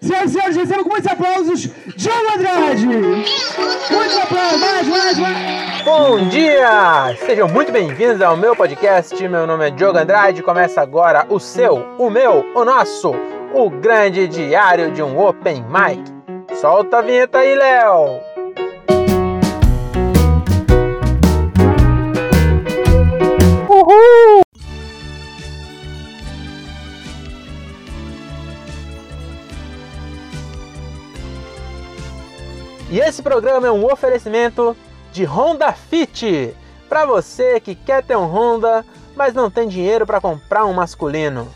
Senhoras 0.00 0.30
e 0.30 0.32
senhores, 0.32 0.56
recebam 0.56 0.84
com 0.84 0.90
muitos 0.90 1.12
aplausos, 1.12 1.70
Diogo 1.94 2.32
Andrade! 2.34 2.86
Muitos 2.86 4.16
aplausos, 4.16 4.60
mais, 4.60 4.88
mais, 4.88 5.18
mais! 5.18 5.82
Bom 5.82 6.28
dia! 6.28 7.14
Sejam 7.26 7.46
muito 7.48 7.70
bem-vindos 7.70 8.22
ao 8.22 8.34
meu 8.34 8.56
podcast. 8.56 9.14
Meu 9.28 9.46
nome 9.46 9.68
é 9.68 9.70
Diogo 9.70 9.98
Andrade. 9.98 10.42
Começa 10.42 10.80
agora 10.80 11.26
o 11.28 11.38
seu, 11.38 11.86
o 11.98 12.08
meu, 12.08 12.46
o 12.54 12.64
nosso, 12.64 13.12
o 13.52 13.68
grande 13.68 14.26
diário 14.26 14.90
de 14.90 15.02
um 15.02 15.20
Open 15.20 15.62
Mic. 15.64 16.02
Solta 16.56 16.98
a 16.98 17.02
vinheta 17.02 17.38
aí, 17.38 17.54
Léo! 17.54 18.29
E 32.90 32.98
esse 32.98 33.22
programa 33.22 33.68
é 33.68 33.70
um 33.70 33.84
oferecimento 33.84 34.76
de 35.12 35.22
Honda 35.22 35.72
Fit 35.72 36.56
para 36.88 37.06
você 37.06 37.60
que 37.60 37.76
quer 37.76 38.02
ter 38.02 38.16
um 38.16 38.26
Honda, 38.26 38.84
mas 39.14 39.32
não 39.32 39.48
tem 39.48 39.68
dinheiro 39.68 40.04
para 40.04 40.20
comprar 40.20 40.64
um 40.64 40.72
masculino. 40.72 41.46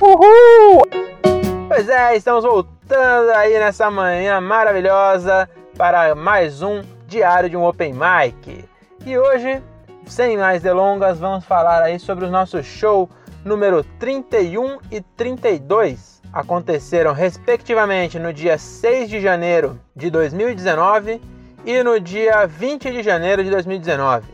Uhul! 0.00 0.82
Pois 1.66 1.88
é, 1.88 2.16
estamos 2.16 2.44
voltando 2.44 3.30
aí 3.30 3.58
nessa 3.58 3.90
manhã 3.90 4.40
maravilhosa 4.40 5.50
para 5.76 6.14
mais 6.14 6.62
um 6.62 6.80
diário 7.08 7.50
de 7.50 7.56
um 7.56 7.64
Open 7.64 7.92
Mic. 7.92 8.64
E 9.04 9.18
hoje, 9.18 9.60
sem 10.06 10.38
mais 10.38 10.62
delongas, 10.62 11.18
vamos 11.18 11.44
falar 11.44 11.82
aí 11.82 11.98
sobre 11.98 12.24
o 12.24 12.30
nosso 12.30 12.62
show 12.62 13.10
número 13.44 13.82
31 13.98 14.78
e 14.90 15.00
32 15.00 16.20
aconteceram 16.32 17.12
respectivamente 17.12 18.18
no 18.18 18.32
dia 18.32 18.56
6 18.58 19.08
de 19.08 19.20
janeiro 19.20 19.80
de 19.96 20.10
2019 20.10 21.20
e 21.64 21.82
no 21.82 21.98
dia 21.98 22.46
20 22.46 22.90
de 22.90 23.02
janeiro 23.02 23.42
de 23.42 23.50
2019. 23.50 24.26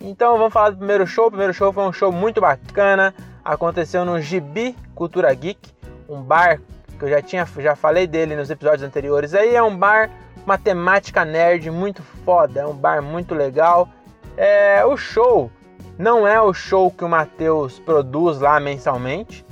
Então 0.00 0.36
vamos 0.36 0.52
falar 0.52 0.70
do 0.70 0.78
primeiro 0.78 1.06
show. 1.06 1.26
O 1.26 1.30
primeiro 1.30 1.52
show 1.52 1.72
foi 1.72 1.84
um 1.84 1.92
show 1.92 2.10
muito 2.10 2.40
bacana, 2.40 3.14
aconteceu 3.44 4.04
no 4.04 4.20
Gibi 4.20 4.74
Cultura 4.94 5.32
Geek, 5.34 5.70
um 6.08 6.22
bar 6.22 6.60
que 6.98 7.04
eu 7.04 7.08
já 7.08 7.22
tinha 7.22 7.46
já 7.58 7.76
falei 7.76 8.06
dele 8.06 8.34
nos 8.34 8.50
episódios 8.50 8.82
anteriores. 8.82 9.34
Aí 9.34 9.54
é 9.54 9.62
um 9.62 9.76
bar 9.76 10.10
matemática 10.44 11.24
nerd 11.24 11.70
muito 11.70 12.02
foda, 12.24 12.60
é 12.60 12.66
um 12.66 12.74
bar 12.74 13.02
muito 13.02 13.34
legal. 13.34 13.88
É, 14.36 14.84
o 14.84 14.96
show 14.96 15.50
não 15.98 16.26
é 16.26 16.40
o 16.40 16.54
show 16.54 16.90
que 16.92 17.04
o 17.04 17.08
Matheus 17.08 17.80
produz 17.80 18.40
lá 18.40 18.60
mensalmente, 18.60 19.44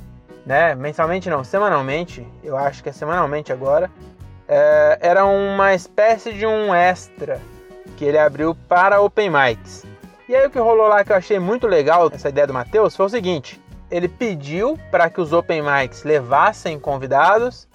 né? 0.47 0.77
Mensalmente 0.77 1.29
não, 1.29 1.43
semanalmente. 1.43 2.25
Eu 2.45 2.57
acho 2.57 2.85
que 2.85 2.89
é 2.89 2.93
semanalmente 2.93 3.53
agora. 3.53 3.91
É, 4.47 4.99
era 5.01 5.25
uma 5.25 5.75
espécie 5.75 6.33
de 6.33 6.47
um 6.47 6.73
extra 6.73 7.41
que 7.97 8.05
ele 8.05 8.17
abriu 8.17 8.57
para 8.69 9.01
Open 9.01 9.29
Mics. 9.29 9.85
E 10.29 10.37
aí 10.37 10.47
o 10.47 10.51
que 10.51 10.59
rolou 10.59 10.87
lá 10.87 11.05
que 11.05 11.11
eu 11.11 11.17
achei 11.17 11.39
muito 11.41 11.67
legal 11.67 12.09
essa 12.13 12.29
ideia 12.29 12.47
do 12.47 12.55
Matheus 12.55 12.95
foi 12.95 13.07
o 13.07 13.11
seguinte: 13.11 13.61
ele 13.91 14.07
pediu 14.07 14.79
para 14.89 15.11
que 15.11 15.21
os 15.21 15.33
Open 15.33 15.63
Mics 15.63 16.05
levassem 16.05 16.79
convidados, 16.79 17.67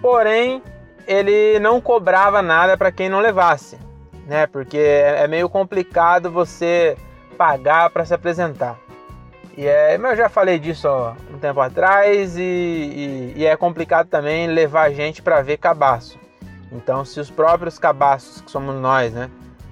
porém 0.00 0.62
ele 1.04 1.58
não 1.58 1.80
cobrava 1.80 2.40
nada 2.40 2.76
para 2.76 2.92
quem 2.92 3.08
não 3.08 3.18
levasse, 3.18 3.76
né? 4.24 4.46
Porque 4.46 4.78
é 4.78 5.26
meio 5.26 5.48
complicado 5.48 6.30
você 6.30 6.96
pagar 7.34 7.90
para 7.90 8.04
se 8.04 8.14
apresentar. 8.14 8.78
E 9.56 9.66
é, 9.66 9.96
eu 9.96 10.16
já 10.16 10.28
falei 10.28 10.58
disso 10.58 10.88
ó, 10.88 11.14
um 11.32 11.38
tempo 11.38 11.60
atrás 11.60 12.36
e, 12.36 12.42
e, 12.42 13.32
e 13.36 13.46
é 13.46 13.56
complicado 13.56 14.08
também 14.08 14.48
levar 14.48 14.90
gente 14.92 15.22
para 15.22 15.42
ver 15.42 15.58
cabaço. 15.58 16.18
Então, 16.72 17.04
se 17.04 17.20
os 17.20 17.30
próprios 17.30 17.78
cabaços, 17.78 18.40
que 18.40 18.50
somos 18.50 18.74
nós, 18.74 19.12
né, 19.12 19.30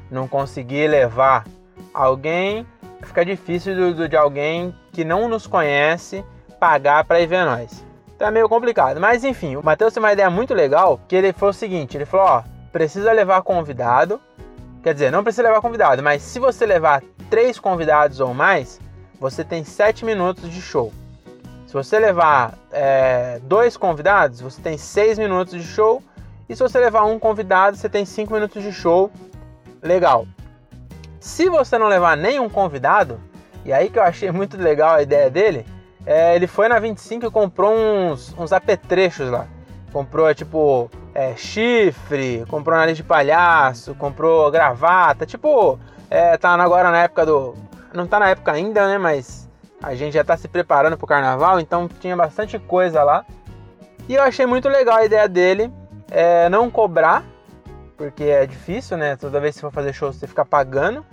não 0.09 0.29
conseguir 0.29 0.87
levar 0.87 1.45
alguém, 1.93 2.65
fica 3.03 3.25
difícil 3.25 3.75
do, 3.75 3.95
do, 3.95 4.09
de 4.09 4.17
alguém 4.17 4.75
que 4.93 5.05
não 5.05 5.29
nos 5.29 5.47
conhece 5.47 6.25
pagar 6.61 7.05
para 7.05 7.21
ir 7.21 7.27
ver 7.27 7.45
nós. 7.45 7.85
Então 8.15 8.29
é 8.29 8.31
meio 8.31 8.49
complicado. 8.49 9.01
Mas 9.01 9.25
enfim, 9.25 9.57
o 9.57 9.65
Matheus 9.65 9.93
tem 9.93 10.01
uma 10.01 10.13
ideia 10.13 10.31
muito 10.31 10.55
legal, 10.55 11.01
que 11.09 11.17
ele 11.17 11.33
foi 11.33 11.49
o 11.49 11.53
seguinte, 11.53 11.97
ele 11.97 12.05
falou, 12.05 12.27
ó, 12.27 12.43
precisa 12.71 13.11
levar 13.11 13.43
convidado, 13.43 14.21
quer 14.83 14.95
dizer, 14.95 15.11
não 15.11 15.23
precisa 15.23 15.43
levar 15.43 15.61
convidado, 15.61 16.03
mas 16.03 16.23
se 16.23 16.39
você 16.39 16.67
levar 16.67 17.03
três 17.31 17.59
convidados 17.59 18.21
ou 18.21 18.35
mais, 18.35 18.81
você 19.19 19.45
tem 19.45 19.65
sete 19.65 20.05
minutos 20.05 20.51
de 20.51 20.61
show. 20.61 20.93
Se 21.67 21.75
você 21.75 21.99
levar 21.99 22.59
é, 22.71 23.41
dois 23.45 23.79
convidados, 23.79 24.41
você 24.41 24.61
tem 24.61 24.77
seis 24.77 25.19
minutos 25.19 25.55
de 25.55 25.67
show. 25.67 26.03
E 26.47 26.55
se 26.55 26.63
você 26.63 26.79
levar 26.79 27.05
um 27.05 27.19
convidado, 27.19 27.79
você 27.79 27.89
tem 27.89 28.05
cinco 28.05 28.35
minutos 28.35 28.63
de 28.63 28.71
show. 28.71 29.11
Legal. 29.81 30.27
Se 31.19 31.49
você 31.49 31.79
não 31.79 31.89
levar 31.89 32.15
nenhum 32.15 32.49
convidado, 32.49 33.19
e 33.65 33.73
aí 33.73 33.89
que 33.89 33.99
eu 33.99 34.03
achei 34.03 34.31
muito 34.31 34.59
legal 34.59 34.97
a 34.97 35.03
ideia 35.03 35.31
dele, 35.31 35.65
é, 36.05 36.35
ele 36.37 36.47
foi 36.47 36.69
na 36.69 36.79
25 36.79 37.25
e 37.25 37.31
comprou 37.31 37.73
uns, 37.73 38.35
uns 38.37 38.53
apetrechos 38.53 39.31
lá. 39.31 39.47
Comprou 39.93 40.35
tipo 40.35 40.91
é, 41.15 41.37
chifre, 41.37 42.45
comprou 42.49 42.77
nariz 42.77 42.97
de 42.97 43.03
palhaço, 43.03 43.95
comprou 43.95 44.51
gravata, 44.51 45.27
tipo 45.27 45.79
é, 46.09 46.37
tá 46.37 46.51
agora 46.55 46.91
na 46.91 47.05
época 47.05 47.25
do. 47.25 47.55
Não 47.95 48.07
tá 48.07 48.19
na 48.19 48.31
época 48.31 48.53
ainda, 48.53 48.87
né? 48.87 48.99
Mas 48.99 49.49
a 49.83 49.95
gente 49.95 50.15
já 50.15 50.23
tá 50.23 50.37
se 50.37 50.47
preparando 50.47 50.97
pro 50.97 51.07
carnaval, 51.07 51.59
então 51.59 51.89
tinha 51.89 52.17
bastante 52.17 52.59
coisa 52.59 53.03
lá. 53.03 53.25
E 54.09 54.15
eu 54.15 54.23
achei 54.23 54.47
muito 54.47 54.69
legal 54.69 54.99
a 54.99 55.05
ideia 55.05 55.29
dele 55.29 55.73
é, 56.11 56.49
não 56.49 56.71
cobrar, 56.71 57.25
porque 57.97 58.25
é 58.25 58.47
difícil, 58.47 58.97
né? 58.97 59.17
Toda 59.17 59.41
vez 59.41 59.55
que 59.55 59.61
você 59.61 59.67
for 59.67 59.73
fazer 59.73 59.93
show 59.93 60.13
você 60.13 60.27
fica 60.27 60.45
pagando. 60.45 61.05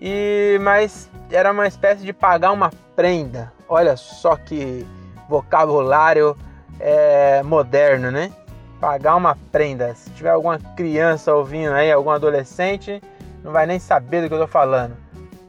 E 0.00 0.58
mas 0.62 1.10
era 1.30 1.52
uma 1.52 1.66
espécie 1.66 2.02
de 2.02 2.12
pagar 2.12 2.52
uma 2.52 2.70
prenda. 2.96 3.52
Olha 3.68 3.96
só 3.96 4.36
que 4.36 4.86
vocabulário 5.28 6.36
é, 6.80 7.42
moderno, 7.42 8.10
né? 8.10 8.32
Pagar 8.80 9.16
uma 9.16 9.36
prenda. 9.52 9.94
Se 9.94 10.10
tiver 10.10 10.30
alguma 10.30 10.58
criança 10.76 11.34
ouvindo 11.34 11.74
aí, 11.74 11.92
algum 11.92 12.10
adolescente, 12.10 13.02
não 13.44 13.52
vai 13.52 13.66
nem 13.66 13.78
saber 13.78 14.22
do 14.22 14.28
que 14.28 14.34
eu 14.34 14.40
tô 14.40 14.46
falando. 14.46 14.96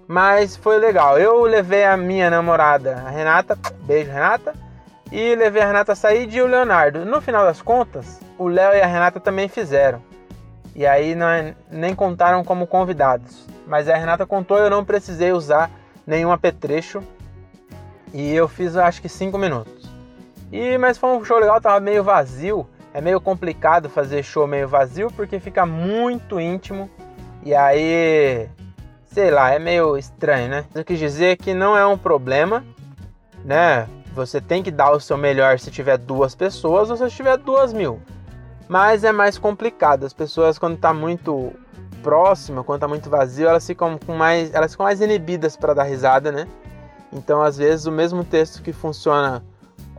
Mas 0.08 0.56
foi 0.58 0.78
legal. 0.78 1.18
Eu 1.18 1.42
levei 1.44 1.86
a 1.86 1.96
minha 1.96 2.30
namorada, 2.30 3.04
a 3.06 3.10
Renata, 3.10 3.58
beijo 3.84 4.12
Renata, 4.12 4.54
e 5.10 5.36
levei 5.36 5.62
a 5.62 5.68
Renata 5.68 5.94
a 5.94 5.96
sair 5.96 6.30
e 6.32 6.42
o 6.42 6.48
Leonardo. 6.48 7.06
No 7.06 7.22
final 7.22 7.46
das 7.46 7.62
contas, 7.62 8.20
o 8.38 8.48
Léo 8.48 8.74
e 8.76 8.82
a 8.82 8.86
Renata 8.86 9.20
também 9.20 9.48
fizeram. 9.48 10.02
E 10.76 10.86
aí 10.86 11.16
não, 11.16 11.28
é, 11.28 11.54
nem 11.70 11.96
contaram 11.96 12.44
como 12.44 12.68
convidados. 12.68 13.48
Mas 13.66 13.88
a 13.88 13.96
Renata 13.96 14.26
contou 14.26 14.58
eu 14.58 14.70
não 14.70 14.84
precisei 14.84 15.32
usar 15.32 15.72
nenhum 16.06 16.32
apetrecho. 16.32 17.02
E 18.14 18.34
eu 18.34 18.48
fiz 18.48 18.76
acho 18.76 19.02
que 19.02 19.08
5 19.08 19.38
minutos. 19.38 19.81
E 20.52 20.78
mas 20.78 20.98
foi 20.98 21.10
um 21.10 21.24
show 21.24 21.40
legal, 21.40 21.62
tava 21.62 21.80
meio 21.80 22.04
vazio. 22.04 22.68
É 22.94 23.00
meio 23.00 23.22
complicado 23.22 23.90
fazer 23.90 24.22
show 24.22 24.46
meio 24.46 24.68
vazio 24.68 25.10
porque 25.16 25.40
fica 25.40 25.66
muito 25.66 26.40
íntimo 26.42 26.90
e 27.44 27.56
aí, 27.56 28.50
sei 29.06 29.32
lá, 29.32 29.52
é 29.52 29.58
meio 29.58 29.98
estranho, 29.98 30.50
né? 30.50 30.66
Eu 30.76 30.84
quis 30.84 31.00
dizer 31.00 31.38
que 31.38 31.54
não 31.54 31.76
é 31.76 31.86
um 31.88 31.98
problema, 31.98 32.64
né? 33.44 33.88
Você 34.14 34.40
tem 34.40 34.62
que 34.62 34.70
dar 34.70 34.92
o 34.92 35.00
seu 35.00 35.18
melhor 35.18 35.58
se 35.58 35.72
tiver 35.72 35.98
duas 35.98 36.36
pessoas 36.36 36.92
ou 36.92 36.98
se 36.98 37.10
tiver 37.10 37.38
duas 37.38 37.72
mil. 37.74 38.02
Mas 38.68 39.04
é 39.04 39.12
mais 39.12 39.38
complicado. 39.38 40.06
As 40.06 40.14
pessoas, 40.14 40.60
quando 40.60 40.78
tá 40.78 40.94
muito 40.94 41.54
próxima, 42.04 42.64
quando 42.64 42.82
tá 42.82 42.88
muito 42.88 43.10
vazio, 43.10 43.48
elas 43.48 43.66
ficam 43.66 43.98
com 43.98 44.16
mais, 44.16 44.54
elas 44.54 44.72
ficam 44.72 44.86
mais 44.86 45.02
inibidas 45.02 45.56
para 45.56 45.74
dar 45.74 45.84
risada, 45.84 46.32
né? 46.32 46.48
Então, 47.12 47.42
às 47.42 47.58
vezes, 47.58 47.86
o 47.86 47.92
mesmo 47.92 48.24
texto 48.24 48.62
que 48.62 48.72
funciona 48.72 49.44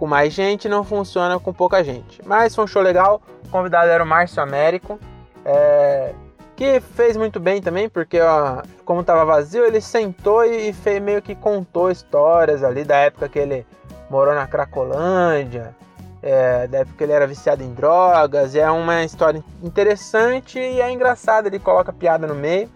com 0.03 0.07
mais 0.09 0.33
gente 0.33 0.69
não 0.69 0.83
funciona 0.83 1.39
com 1.39 1.53
pouca 1.53 1.85
gente. 1.85 2.21
Mas 2.27 2.57
foi 2.57 2.65
um 2.65 2.67
show 2.67 2.83
legal. 2.83 3.23
O 3.47 3.49
convidado 3.51 3.89
era 3.89 4.03
o 4.03 4.07
Márcio 4.07 4.43
Américo. 4.43 4.99
É, 5.45 6.13
que 6.57 6.81
fez 6.81 7.17
muito 7.17 7.39
bem 7.39 7.63
também, 7.63 7.89
porque 7.89 8.21
ó, 8.21 8.63
como 8.85 9.03
estava 9.03 9.25
vazio, 9.25 9.65
ele 9.65 9.81
sentou 9.81 10.45
e 10.45 10.73
fez, 10.73 11.01
meio 11.01 11.23
que 11.23 11.37
contou 11.37 11.89
histórias 11.89 12.65
ali 12.65 12.83
da 12.83 12.97
época 12.97 13.29
que 13.29 13.39
ele 13.39 13.65
morou 14.11 14.35
na 14.35 14.45
Cracolândia, 14.45 15.73
é, 16.21 16.67
da 16.67 16.79
época 16.79 16.99
que 16.99 17.05
ele 17.05 17.13
era 17.13 17.27
viciado 17.29 17.63
em 17.63 17.73
drogas, 17.73 18.57
é 18.57 18.69
uma 18.69 19.05
história 19.05 19.41
interessante 19.63 20.59
e 20.59 20.81
é 20.81 20.91
engraçada, 20.91 21.47
ele 21.47 21.61
coloca 21.61 21.93
piada 21.93 22.27
no 22.27 22.35
meio. 22.35 22.69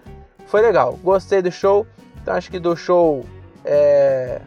Foi 0.47 0.63
legal, 0.63 0.93
gostei 1.03 1.43
do 1.43 1.51
show, 1.51 1.85
então 2.23 2.35
acho 2.35 2.49
que 2.53 2.61
do 2.61 2.77
show 2.77 3.25
é, 3.65 4.41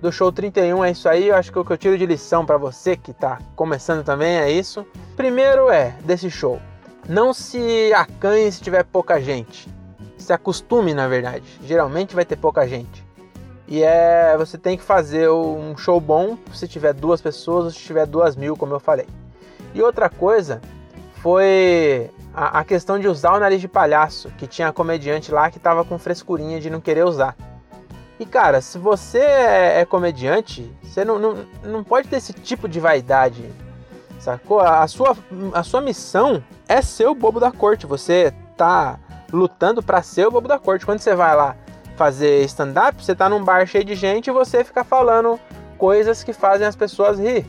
do 0.00 0.10
show 0.10 0.32
31 0.32 0.84
é 0.84 0.90
isso 0.90 1.08
aí, 1.08 1.28
eu 1.28 1.36
acho 1.36 1.52
que 1.52 1.58
o 1.58 1.64
que 1.64 1.72
eu 1.72 1.78
tiro 1.78 1.98
de 1.98 2.06
lição 2.06 2.46
para 2.46 2.56
você 2.56 2.96
que 2.96 3.10
está 3.10 3.38
começando 3.54 4.04
também 4.04 4.36
é 4.36 4.50
isso. 4.50 4.86
Primeiro 5.16 5.70
é 5.70 5.94
desse 6.04 6.30
show 6.30 6.60
não 7.10 7.34
se 7.34 7.92
acanhe 7.92 8.50
se 8.52 8.60
tiver 8.60 8.84
pouca 8.84 9.20
gente. 9.20 9.68
Se 10.16 10.32
acostume, 10.32 10.94
na 10.94 11.08
verdade. 11.08 11.44
Geralmente 11.64 12.14
vai 12.14 12.24
ter 12.24 12.36
pouca 12.36 12.66
gente. 12.68 13.04
E 13.66 13.82
é, 13.82 14.36
você 14.36 14.56
tem 14.56 14.76
que 14.76 14.82
fazer 14.82 15.28
um 15.28 15.76
show 15.76 16.00
bom 16.00 16.38
se 16.54 16.68
tiver 16.68 16.92
duas 16.92 17.20
pessoas 17.20 17.64
ou 17.64 17.70
se 17.72 17.78
tiver 17.78 18.06
duas 18.06 18.36
mil, 18.36 18.56
como 18.56 18.74
eu 18.74 18.80
falei. 18.80 19.06
E 19.74 19.82
outra 19.82 20.08
coisa 20.08 20.60
foi 21.14 22.10
a, 22.32 22.60
a 22.60 22.64
questão 22.64 22.96
de 22.96 23.08
usar 23.08 23.34
o 23.34 23.40
nariz 23.40 23.60
de 23.60 23.68
palhaço, 23.68 24.30
que 24.38 24.46
tinha 24.46 24.72
comediante 24.72 25.32
lá 25.32 25.50
que 25.50 25.58
tava 25.58 25.84
com 25.84 25.98
frescurinha 25.98 26.60
de 26.60 26.70
não 26.70 26.80
querer 26.80 27.04
usar. 27.04 27.36
E 28.20 28.26
cara, 28.26 28.60
se 28.60 28.76
você 28.76 29.18
é, 29.18 29.80
é 29.80 29.84
comediante, 29.86 30.70
você 30.82 31.06
não, 31.06 31.18
não, 31.18 31.46
não 31.62 31.82
pode 31.82 32.06
ter 32.06 32.16
esse 32.16 32.34
tipo 32.34 32.68
de 32.68 32.78
vaidade, 32.78 33.50
sacou? 34.18 34.60
A 34.60 34.86
sua, 34.86 35.16
a 35.54 35.62
sua 35.62 35.80
missão 35.80 36.44
é 36.68 36.82
ser 36.82 37.06
o 37.06 37.14
bobo 37.14 37.40
da 37.40 37.50
corte. 37.50 37.86
Você 37.86 38.34
tá 38.58 39.00
lutando 39.32 39.82
para 39.82 40.02
ser 40.02 40.26
o 40.26 40.30
bobo 40.30 40.46
da 40.46 40.58
corte. 40.58 40.84
Quando 40.84 41.00
você 41.00 41.14
vai 41.14 41.34
lá 41.34 41.56
fazer 41.96 42.44
stand-up, 42.44 43.02
você 43.02 43.14
tá 43.14 43.26
num 43.26 43.42
bar 43.42 43.66
cheio 43.66 43.84
de 43.84 43.94
gente 43.94 44.26
e 44.26 44.32
você 44.32 44.62
fica 44.62 44.84
falando 44.84 45.40
coisas 45.78 46.22
que 46.22 46.34
fazem 46.34 46.66
as 46.66 46.76
pessoas 46.76 47.18
rir. 47.18 47.46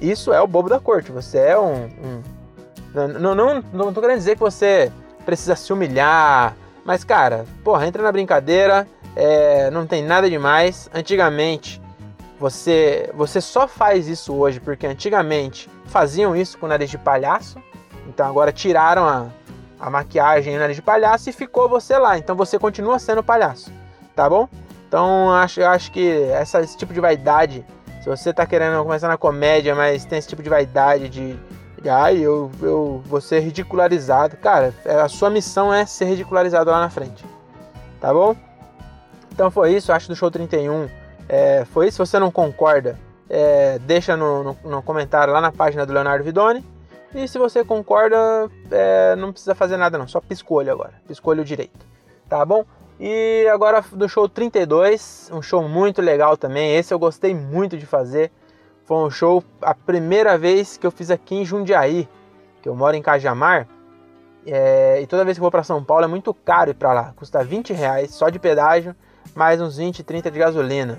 Isso 0.00 0.32
é 0.32 0.40
o 0.40 0.46
bobo 0.46 0.68
da 0.68 0.78
corte. 0.78 1.10
Você 1.10 1.38
é 1.38 1.58
um. 1.58 1.86
um... 1.86 2.22
Não, 2.94 3.34
não, 3.34 3.64
não 3.72 3.92
tô 3.92 4.00
querendo 4.00 4.18
dizer 4.18 4.36
que 4.36 4.40
você 4.40 4.92
precisa 5.24 5.56
se 5.56 5.72
humilhar, 5.72 6.54
mas 6.84 7.02
cara, 7.02 7.44
porra, 7.64 7.86
entra 7.86 8.02
na 8.02 8.12
brincadeira, 8.12 8.86
é, 9.16 9.70
não 9.70 9.86
tem 9.86 10.02
nada 10.02 10.28
demais. 10.28 10.88
Antigamente, 10.92 11.80
você, 12.38 13.10
você 13.14 13.40
só 13.40 13.68
faz 13.68 14.08
isso 14.08 14.34
hoje 14.34 14.60
porque 14.60 14.86
antigamente 14.86 15.70
faziam 15.86 16.34
isso 16.34 16.58
com 16.58 16.66
nariz 16.66 16.90
de 16.90 16.98
palhaço, 16.98 17.58
então 18.08 18.26
agora 18.26 18.52
tiraram 18.52 19.06
a, 19.06 19.26
a 19.78 19.90
maquiagem 19.90 20.54
e 20.54 20.56
o 20.56 20.60
nariz 20.60 20.76
de 20.76 20.82
palhaço 20.82 21.30
e 21.30 21.32
ficou 21.32 21.68
você 21.68 21.96
lá, 21.96 22.18
então 22.18 22.34
você 22.34 22.58
continua 22.58 22.98
sendo 22.98 23.22
palhaço 23.22 23.70
tá 24.14 24.28
bom? 24.28 24.48
Então 24.88 25.32
acho, 25.32 25.62
acho 25.62 25.90
que 25.90 26.22
essa, 26.30 26.60
esse 26.60 26.76
tipo 26.76 26.92
de 26.92 27.00
vaidade, 27.00 27.64
se 28.02 28.08
você 28.08 28.32
tá 28.32 28.46
querendo 28.46 28.82
começar 28.82 29.08
na 29.08 29.16
comédia, 29.16 29.74
mas 29.74 30.04
tem 30.04 30.18
esse 30.18 30.28
tipo 30.28 30.42
de 30.42 30.50
vaidade 30.50 31.08
de, 31.08 31.38
de 31.80 31.88
ai, 31.88 32.18
eu, 32.18 32.50
eu 32.60 33.02
vou 33.06 33.20
ser 33.20 33.40
ridicularizado, 33.40 34.36
cara, 34.36 34.74
é, 34.84 34.94
a 34.94 35.08
sua 35.08 35.30
missão 35.30 35.72
é 35.72 35.86
ser 35.86 36.06
ridicularizado 36.06 36.70
lá 36.70 36.80
na 36.80 36.90
frente, 36.90 37.24
tá 38.00 38.12
bom? 38.12 38.36
Então 39.32 39.50
foi 39.50 39.74
isso, 39.74 39.92
acho 39.92 40.08
do 40.08 40.14
show 40.14 40.30
31 40.30 40.88
é, 41.28 41.64
foi 41.64 41.88
isso. 41.88 41.96
Se 42.04 42.10
você 42.10 42.18
não 42.18 42.30
concorda, 42.30 42.98
é, 43.28 43.78
deixa 43.78 44.16
no, 44.16 44.44
no, 44.44 44.56
no, 44.62 44.82
comentário 44.82 45.32
lá 45.32 45.40
na 45.40 45.50
página 45.50 45.86
do 45.86 45.92
Leonardo 45.92 46.22
Vidoni. 46.22 46.62
E 47.14 47.26
se 47.26 47.38
você 47.38 47.64
concorda, 47.64 48.16
é, 48.70 49.16
não 49.16 49.32
precisa 49.32 49.54
fazer 49.54 49.78
nada 49.78 49.96
não, 49.98 50.06
só 50.06 50.20
piscolho 50.20 50.70
agora, 50.70 50.94
piscolho 51.06 51.44
direito, 51.44 51.86
tá 52.28 52.44
bom? 52.44 52.64
E 52.98 53.46
agora 53.52 53.82
do 53.92 54.08
show 54.08 54.28
32, 54.28 55.30
um 55.32 55.42
show 55.42 55.66
muito 55.66 56.00
legal 56.00 56.36
também. 56.36 56.76
Esse 56.76 56.92
eu 56.92 56.98
gostei 56.98 57.34
muito 57.34 57.76
de 57.76 57.84
fazer. 57.86 58.30
Foi 58.84 58.98
um 58.98 59.10
show 59.10 59.42
a 59.60 59.74
primeira 59.74 60.36
vez 60.36 60.76
que 60.76 60.86
eu 60.86 60.90
fiz 60.90 61.10
aqui 61.10 61.34
em 61.34 61.44
Jundiaí, 61.44 62.08
que 62.62 62.68
eu 62.68 62.74
moro 62.74 62.96
em 62.96 63.02
Cajamar. 63.02 63.66
É, 64.46 65.00
e 65.00 65.06
toda 65.06 65.24
vez 65.24 65.36
que 65.36 65.40
vou 65.40 65.50
para 65.50 65.62
São 65.62 65.82
Paulo 65.82 66.04
é 66.04 66.08
muito 66.08 66.32
caro 66.32 66.70
ir 66.70 66.74
para 66.74 66.92
lá. 66.92 67.12
Custa 67.16 67.42
20 67.42 67.72
reais 67.72 68.14
só 68.14 68.28
de 68.28 68.38
pedágio, 68.38 68.94
mais 69.34 69.60
uns 69.60 69.76
20, 69.76 70.02
30 70.02 70.30
de 70.30 70.38
gasolina. 70.38 70.98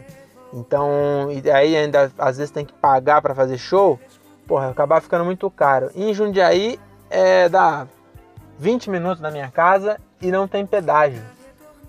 Então, 0.53 1.29
e 1.31 1.49
aí 1.49 1.75
ainda 1.75 2.11
às 2.17 2.37
vezes 2.37 2.51
tem 2.51 2.65
que 2.65 2.73
pagar 2.73 3.21
para 3.21 3.33
fazer 3.33 3.57
show. 3.57 3.99
Porra, 4.47 4.69
acabar 4.69 5.01
ficando 5.01 5.25
muito 5.25 5.49
caro. 5.49 5.89
E 5.95 6.09
em 6.09 6.13
Jundiaí 6.13 6.79
é, 7.09 7.49
dá 7.49 7.87
20 8.59 8.89
minutos 8.89 9.19
da 9.19 9.31
minha 9.31 9.49
casa 9.49 9.99
e 10.21 10.31
não 10.31 10.47
tem 10.47 10.65
pedágio. 10.65 11.21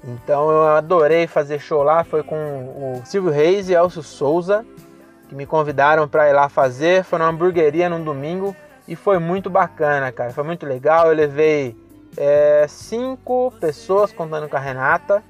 Então 0.03 0.51
eu 0.51 0.69
adorei 0.69 1.27
fazer 1.27 1.59
show 1.59 1.83
lá, 1.83 2.05
foi 2.05 2.23
com 2.23 2.37
o 2.37 3.03
Silvio 3.07 3.31
Reis 3.31 3.69
e 3.69 3.75
Elcio 3.75 4.03
Souza, 4.03 4.65
que 5.29 5.35
me 5.35 5.47
convidaram 5.47 6.07
para 6.07 6.29
ir 6.29 6.33
lá 6.33 6.49
fazer. 6.49 7.05
Foi 7.05 7.19
numa 7.19 7.31
hamburgueria 7.31 7.89
num 7.89 8.03
domingo 8.03 8.55
e 8.87 8.95
foi 8.95 9.19
muito 9.19 9.49
bacana, 9.49 10.13
cara. 10.13 10.31
Foi 10.31 10.45
muito 10.45 10.67
legal. 10.67 11.09
Eu 11.09 11.15
levei 11.15 11.77
é, 12.17 12.67
cinco 12.69 13.53
pessoas 13.61 14.13
contando 14.13 14.49
com 14.49 14.57
a 14.57 14.61
Renata, 14.61 15.23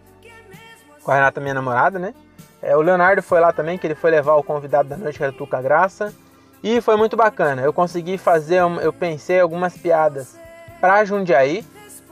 com 1.04 1.10
a 1.10 1.14
Renata, 1.14 1.40
minha 1.40 1.54
namorada, 1.54 1.98
né? 1.98 2.14
É, 2.62 2.74
o 2.74 2.80
Leonardo 2.80 3.22
foi 3.22 3.40
lá 3.40 3.52
também, 3.52 3.76
que 3.76 3.86
ele 3.86 3.94
foi 3.94 4.10
levar 4.10 4.34
o 4.36 4.42
convidado 4.42 4.88
da 4.88 4.96
noite, 4.96 5.18
que 5.18 5.22
era 5.22 5.32
o 5.32 5.36
Tuca 5.36 5.60
Graça. 5.60 6.14
E 6.62 6.80
foi 6.80 6.96
muito 6.96 7.14
bacana. 7.14 7.60
Eu 7.60 7.74
consegui 7.74 8.16
fazer, 8.16 8.60
eu 8.80 8.92
pensei 8.92 9.38
algumas 9.38 9.76
piadas 9.76 10.38
para 10.80 11.04
Jundiaí, 11.04 11.62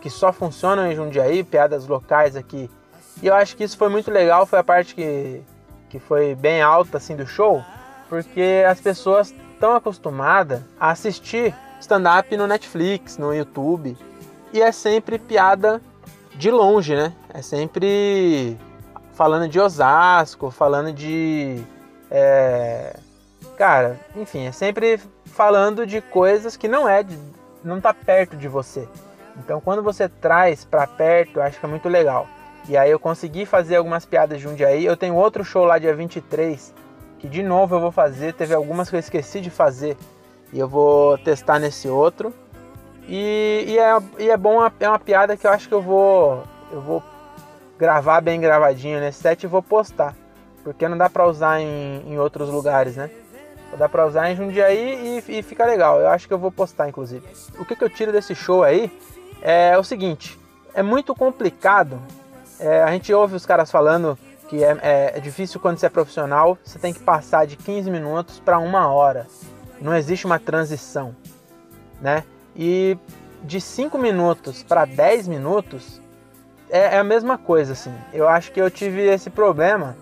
que 0.02 0.10
só 0.10 0.30
funcionam 0.30 0.86
em 0.86 0.94
Jundiaí, 0.94 1.42
piadas 1.42 1.86
locais 1.86 2.36
aqui. 2.36 2.70
E 3.22 3.26
eu 3.28 3.34
acho 3.34 3.56
que 3.56 3.64
isso 3.64 3.78
foi 3.78 3.88
muito 3.88 4.10
legal, 4.10 4.44
foi 4.44 4.58
a 4.58 4.64
parte 4.64 4.94
que, 4.94 5.42
que 5.88 5.98
foi 5.98 6.34
bem 6.34 6.60
alta 6.60 6.98
assim 6.98 7.16
do 7.16 7.26
show, 7.26 7.64
porque 8.10 8.62
as 8.68 8.78
pessoas 8.78 9.34
estão 9.54 9.74
acostumadas 9.74 10.60
a 10.78 10.90
assistir 10.90 11.54
stand-up 11.80 12.36
no 12.36 12.46
Netflix, 12.46 13.16
no 13.16 13.32
YouTube, 13.32 13.96
e 14.52 14.60
é 14.60 14.70
sempre 14.70 15.18
piada 15.18 15.80
de 16.34 16.50
longe, 16.50 16.94
né? 16.94 17.14
É 17.32 17.40
sempre 17.40 18.58
falando 19.22 19.48
de 19.48 19.60
Osasco, 19.60 20.50
falando 20.50 20.92
de. 20.92 21.62
É... 22.10 22.96
Cara, 23.56 23.96
enfim, 24.16 24.48
é 24.48 24.50
sempre 24.50 25.00
falando 25.26 25.86
de 25.86 26.00
coisas 26.00 26.56
que 26.56 26.66
não 26.66 26.88
é, 26.88 27.04
de... 27.04 27.16
não 27.62 27.80
tá 27.80 27.94
perto 27.94 28.36
de 28.36 28.48
você. 28.48 28.88
Então, 29.36 29.60
quando 29.60 29.80
você 29.80 30.08
traz 30.08 30.64
para 30.64 30.88
perto, 30.88 31.36
eu 31.36 31.42
acho 31.44 31.60
que 31.60 31.64
é 31.64 31.68
muito 31.68 31.88
legal. 31.88 32.26
E 32.68 32.76
aí 32.76 32.90
eu 32.90 32.98
consegui 32.98 33.46
fazer 33.46 33.76
algumas 33.76 34.04
piadas 34.04 34.40
de 34.40 34.48
um 34.48 34.56
dia 34.56 34.66
aí. 34.66 34.84
Eu 34.84 34.96
tenho 34.96 35.14
outro 35.14 35.44
show 35.44 35.64
lá 35.64 35.78
dia 35.78 35.94
23, 35.94 36.74
que 37.20 37.28
de 37.28 37.44
novo 37.44 37.76
eu 37.76 37.80
vou 37.80 37.92
fazer. 37.92 38.34
Teve 38.34 38.54
algumas 38.54 38.90
que 38.90 38.96
eu 38.96 39.00
esqueci 39.00 39.40
de 39.40 39.50
fazer 39.50 39.96
e 40.52 40.58
eu 40.58 40.66
vou 40.66 41.16
testar 41.18 41.60
nesse 41.60 41.88
outro. 41.88 42.34
E, 43.06 43.66
e, 43.68 43.78
é, 43.78 43.98
e 44.18 44.30
é 44.30 44.36
bom, 44.36 44.68
é 44.80 44.88
uma 44.88 44.98
piada 44.98 45.36
que 45.36 45.46
eu 45.46 45.52
acho 45.52 45.68
que 45.68 45.74
eu 45.74 45.80
vou 45.80 46.42
eu 46.72 46.80
vou 46.80 47.02
gravar 47.82 48.20
bem 48.20 48.40
gravadinho 48.40 49.00
nesse 49.00 49.20
set 49.20 49.42
e 49.42 49.48
vou 49.48 49.60
postar. 49.60 50.14
Porque 50.62 50.86
não 50.86 50.96
dá 50.96 51.10
pra 51.10 51.26
usar 51.26 51.60
em, 51.60 52.00
em 52.06 52.16
outros 52.16 52.48
lugares, 52.48 52.94
né? 52.94 53.10
Dá 53.76 53.88
pra 53.88 54.06
usar 54.06 54.30
em 54.30 54.36
Jundiaí 54.36 55.20
e, 55.26 55.38
e 55.38 55.42
fica 55.42 55.66
legal. 55.66 55.98
Eu 55.98 56.08
acho 56.08 56.28
que 56.28 56.32
eu 56.32 56.38
vou 56.38 56.52
postar, 56.52 56.88
inclusive. 56.88 57.26
O 57.58 57.64
que, 57.64 57.74
que 57.74 57.82
eu 57.82 57.90
tiro 57.90 58.12
desse 58.12 58.36
show 58.36 58.62
aí 58.62 58.88
é 59.40 59.76
o 59.76 59.82
seguinte: 59.82 60.38
é 60.72 60.80
muito 60.80 61.12
complicado. 61.12 62.00
É, 62.60 62.84
a 62.84 62.92
gente 62.92 63.12
ouve 63.12 63.34
os 63.34 63.44
caras 63.44 63.68
falando 63.68 64.16
que 64.48 64.62
é, 64.62 64.78
é, 64.80 65.12
é, 65.16 65.20
difícil 65.20 65.58
quando 65.58 65.78
você 65.78 65.86
é 65.86 65.88
profissional, 65.88 66.56
você 66.62 66.78
tem 66.78 66.92
que 66.92 67.00
passar 67.00 67.48
de 67.48 67.56
15 67.56 67.90
minutos 67.90 68.38
para 68.38 68.60
uma 68.60 68.92
hora. 68.92 69.26
Não 69.80 69.96
existe 69.96 70.24
uma 70.24 70.38
transição, 70.38 71.16
né? 72.00 72.22
E 72.54 72.96
de 73.42 73.60
5 73.60 73.98
minutos 73.98 74.62
para 74.62 74.84
10 74.84 75.26
minutos 75.26 76.01
é, 76.72 76.94
é, 76.94 76.98
a 76.98 77.04
mesma 77.04 77.36
coisa, 77.36 77.74
assim. 77.74 77.94
Eu 78.14 78.26
acho 78.26 78.50
que 78.50 78.58
eu 78.58 78.70
tive 78.70 79.02
esse 79.02 79.28
problema. 79.28 79.94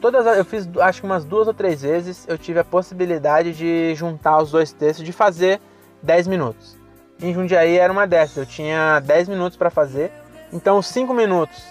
Todas 0.00 0.24
eu 0.38 0.44
fiz 0.44 0.66
acho 0.80 1.02
que 1.02 1.06
umas 1.06 1.22
duas 1.22 1.46
ou 1.46 1.52
três 1.52 1.82
vezes 1.82 2.24
eu 2.26 2.38
tive 2.38 2.58
a 2.58 2.64
possibilidade 2.64 3.52
de 3.52 3.94
juntar 3.94 4.38
os 4.38 4.50
dois 4.50 4.72
textos, 4.72 5.04
de 5.04 5.12
fazer 5.12 5.60
10 6.02 6.28
minutos. 6.28 6.78
Em 7.20 7.34
Jundiaí 7.34 7.76
era 7.76 7.92
uma 7.92 8.06
dessas, 8.06 8.36
eu 8.38 8.46
tinha 8.46 9.00
10 9.00 9.28
minutos 9.28 9.58
para 9.58 9.68
fazer. 9.68 10.10
Então 10.50 10.78
os 10.78 10.86
5 10.86 11.12
minutos 11.12 11.62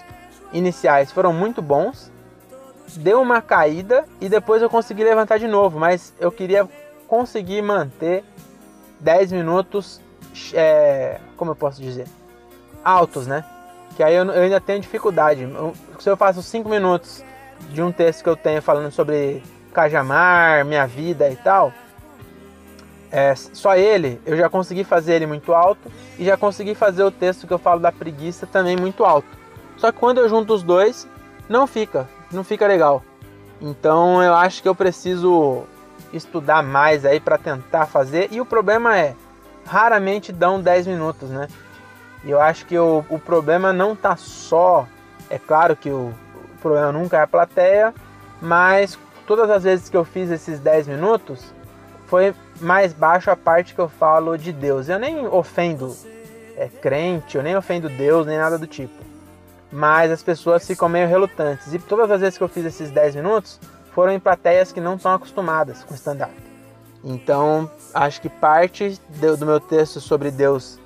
iniciais 0.53 1.11
foram 1.11 1.33
muito 1.33 1.61
bons. 1.61 2.11
Deu 2.95 3.21
uma 3.21 3.41
caída 3.41 4.05
e 4.21 4.29
depois 4.29 4.61
eu 4.61 4.69
consegui 4.69 5.03
levantar 5.03 5.39
de 5.39 5.47
novo, 5.47 5.79
mas 5.79 6.13
eu 6.19 6.31
queria 6.31 6.67
conseguir 7.07 7.61
manter 7.63 8.23
10 8.99 9.31
minutos, 9.31 9.99
é, 10.53 11.19
como 11.35 11.51
eu 11.51 11.55
posso 11.55 11.81
dizer, 11.81 12.07
altos, 12.83 13.25
né? 13.25 13.43
Que 13.97 14.03
aí 14.03 14.13
eu, 14.13 14.25
eu 14.25 14.43
ainda 14.43 14.61
tenho 14.61 14.79
dificuldade. 14.79 15.41
Eu, 15.41 15.73
se 15.97 16.07
eu 16.07 16.15
faço 16.15 16.43
5 16.43 16.69
minutos 16.69 17.23
de 17.71 17.81
um 17.81 17.91
texto 17.91 18.21
que 18.21 18.29
eu 18.29 18.35
tenho 18.35 18.61
falando 18.61 18.91
sobre 18.91 19.41
Cajamar, 19.73 20.63
minha 20.63 20.85
vida 20.85 21.27
e 21.31 21.35
tal, 21.35 21.73
é, 23.11 23.33
só 23.35 23.75
ele, 23.75 24.21
eu 24.23 24.37
já 24.37 24.49
consegui 24.49 24.83
fazer 24.83 25.15
ele 25.15 25.25
muito 25.25 25.51
alto 25.51 25.91
e 26.19 26.23
já 26.23 26.37
consegui 26.37 26.75
fazer 26.75 27.01
o 27.01 27.09
texto 27.09 27.47
que 27.47 27.53
eu 27.53 27.57
falo 27.57 27.79
da 27.79 27.91
preguiça 27.91 28.45
também 28.45 28.77
muito 28.77 29.03
alto. 29.03 29.27
Só 29.77 29.91
que 29.91 29.97
quando 29.97 30.19
eu 30.19 30.29
junto 30.29 30.53
os 30.53 30.61
dois, 30.61 31.07
não 31.49 31.65
fica, 31.65 32.07
não 32.31 32.43
fica 32.43 32.67
legal. 32.67 33.01
Então 33.59 34.21
eu 34.21 34.35
acho 34.35 34.61
que 34.61 34.69
eu 34.69 34.75
preciso 34.75 35.63
estudar 36.13 36.61
mais 36.61 37.03
aí 37.03 37.19
para 37.19 37.39
tentar 37.39 37.87
fazer. 37.87 38.27
E 38.31 38.39
o 38.39 38.45
problema 38.45 38.95
é, 38.95 39.15
raramente 39.65 40.31
dão 40.31 40.61
10 40.61 40.85
minutos, 40.85 41.31
né? 41.31 41.47
E 42.23 42.31
eu 42.31 42.41
acho 42.41 42.65
que 42.65 42.77
o, 42.77 43.05
o 43.09 43.19
problema 43.19 43.71
não 43.71 43.95
tá 43.95 44.15
só, 44.15 44.87
é 45.29 45.37
claro 45.37 45.75
que 45.75 45.89
o, 45.89 46.13
o 46.55 46.57
problema 46.61 46.91
nunca 46.91 47.17
é 47.17 47.21
a 47.21 47.27
plateia, 47.27 47.93
mas 48.41 48.97
todas 49.25 49.49
as 49.49 49.63
vezes 49.63 49.89
que 49.89 49.97
eu 49.97 50.05
fiz 50.05 50.31
esses 50.31 50.59
10 50.59 50.87
minutos, 50.87 51.53
foi 52.07 52.33
mais 52.61 52.93
baixo 52.93 53.29
a 53.29 53.35
parte 53.35 53.75
que 53.75 53.81
eu 53.81 53.89
falo 53.89 54.37
de 54.37 54.51
Deus. 54.51 54.89
Eu 54.89 54.97
nem 54.97 55.27
ofendo 55.27 55.95
é, 56.55 56.67
crente, 56.67 57.37
eu 57.37 57.43
nem 57.43 57.55
ofendo 57.55 57.89
Deus, 57.89 58.25
nem 58.25 58.37
nada 58.37 58.57
do 58.57 58.65
tipo. 58.65 59.05
mas 59.69 60.09
as 60.11 60.23
pessoas 60.23 60.65
ficam 60.65 60.87
meio 60.87 61.07
relutantes. 61.07 61.73
E 61.73 61.79
todas 61.79 62.09
as 62.09 62.21
vezes 62.21 62.37
que 62.37 62.43
eu 62.43 62.47
fiz 62.47 62.65
esses 62.65 62.89
10 62.89 63.15
minutos 63.15 63.59
foram 63.91 64.13
em 64.13 64.19
plateias 64.19 64.71
que 64.71 64.79
não 64.79 64.95
estão 64.95 65.13
acostumadas 65.13 65.83
com 65.83 65.93
stand-up. 65.93 66.33
Então, 67.03 67.69
acho 67.93 68.21
que 68.21 68.29
parte 68.29 68.99
do 69.09 69.45
meu 69.45 69.59
texto 69.59 69.99
sobre 69.99 70.31
Deus 70.31 70.79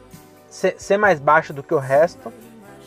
ser 0.52 0.98
mais 0.98 1.20
baixo 1.20 1.54
do 1.54 1.64
que 1.64 1.74
o 1.74 1.80
resto 1.80 2.32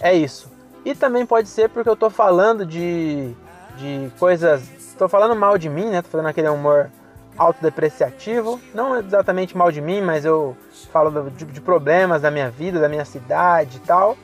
é 0.01 0.13
isso. 0.15 0.53
E 0.85 0.95
também 0.95 1.25
pode 1.25 1.49
ser 1.49 1.71
porque 1.71 1.89
eu 1.89 1.95
estou 1.95 2.11
falando 2.11 2.67
de, 2.67 3.35
de 3.77 4.11
coisas. 4.19 4.63
Estou 4.79 5.09
falando 5.09 5.35
mal 5.35 5.57
de 5.57 5.69
mim, 5.69 5.87
né? 5.87 6.03
Tô 6.03 6.09
falando 6.09 6.27
aquele 6.27 6.49
humor 6.49 6.91
autodepreciativo. 7.39 8.61
Não 8.75 8.99
exatamente 8.99 9.57
mal 9.57 9.73
de 9.73 9.81
mim, 9.81 10.03
mas 10.03 10.25
eu 10.25 10.57
falo 10.93 11.31
de, 11.31 11.45
de 11.47 11.61
problemas 11.61 12.23
da 12.23 12.31
minha 12.31 12.51
vida, 12.51 12.79
da 12.79 12.89
minha 12.89 13.05
cidade 13.05 13.79
e 13.79 13.81
tal 13.81 14.17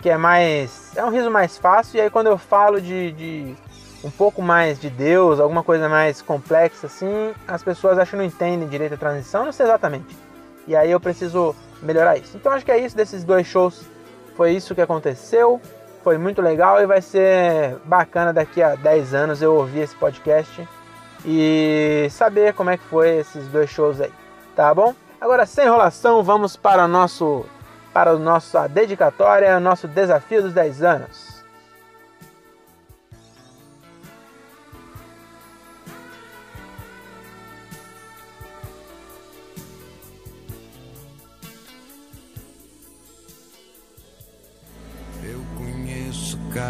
que 0.00 0.08
é 0.08 0.16
mais. 0.16 0.96
É 0.96 1.04
um 1.04 1.10
riso 1.10 1.30
mais 1.30 1.58
fácil. 1.58 1.98
E 1.98 2.00
aí 2.00 2.10
quando 2.10 2.28
eu 2.28 2.38
falo 2.38 2.80
de, 2.80 3.12
de 3.12 3.54
um 4.02 4.10
pouco 4.10 4.40
mais 4.40 4.80
de 4.80 4.88
Deus, 4.88 5.40
alguma 5.40 5.62
coisa 5.62 5.88
mais 5.88 6.22
complexa 6.22 6.86
assim, 6.86 7.32
as 7.46 7.62
pessoas 7.62 7.98
acham 7.98 8.10
que 8.12 8.16
não 8.16 8.24
entendem 8.24 8.68
direito 8.68 8.94
a 8.94 8.98
transição, 8.98 9.44
não 9.44 9.52
sei 9.52 9.66
exatamente. 9.66 10.16
E 10.66 10.76
aí 10.76 10.90
eu 10.90 11.00
preciso 11.00 11.54
melhorar 11.82 12.16
isso. 12.16 12.36
Então 12.36 12.52
acho 12.52 12.64
que 12.64 12.72
é 12.72 12.78
isso 12.78 12.96
desses 12.96 13.24
dois 13.24 13.46
shows. 13.46 13.82
Foi 14.36 14.52
isso 14.52 14.74
que 14.74 14.80
aconteceu. 14.80 15.60
Foi 16.02 16.16
muito 16.16 16.40
legal 16.40 16.80
e 16.80 16.86
vai 16.86 17.02
ser 17.02 17.76
bacana 17.84 18.32
daqui 18.32 18.62
a 18.62 18.74
10 18.74 19.14
anos 19.14 19.42
eu 19.42 19.54
ouvir 19.54 19.80
esse 19.80 19.96
podcast 19.96 20.66
e 21.24 22.06
saber 22.10 22.54
como 22.54 22.70
é 22.70 22.76
que 22.76 22.84
foi 22.84 23.18
esses 23.18 23.48
dois 23.48 23.68
shows 23.68 24.00
aí, 24.00 24.12
tá 24.54 24.72
bom? 24.72 24.94
Agora 25.20 25.44
sem 25.44 25.66
enrolação, 25.66 26.22
vamos 26.22 26.56
para 26.56 26.84
o 26.84 26.88
nosso 26.88 27.44
para 27.92 28.12
a 28.12 28.16
nossa 28.16 28.68
dedicatória, 28.68 29.58
nosso 29.58 29.88
desafio 29.88 30.42
dos 30.42 30.52
10 30.52 30.82
anos. 30.82 31.27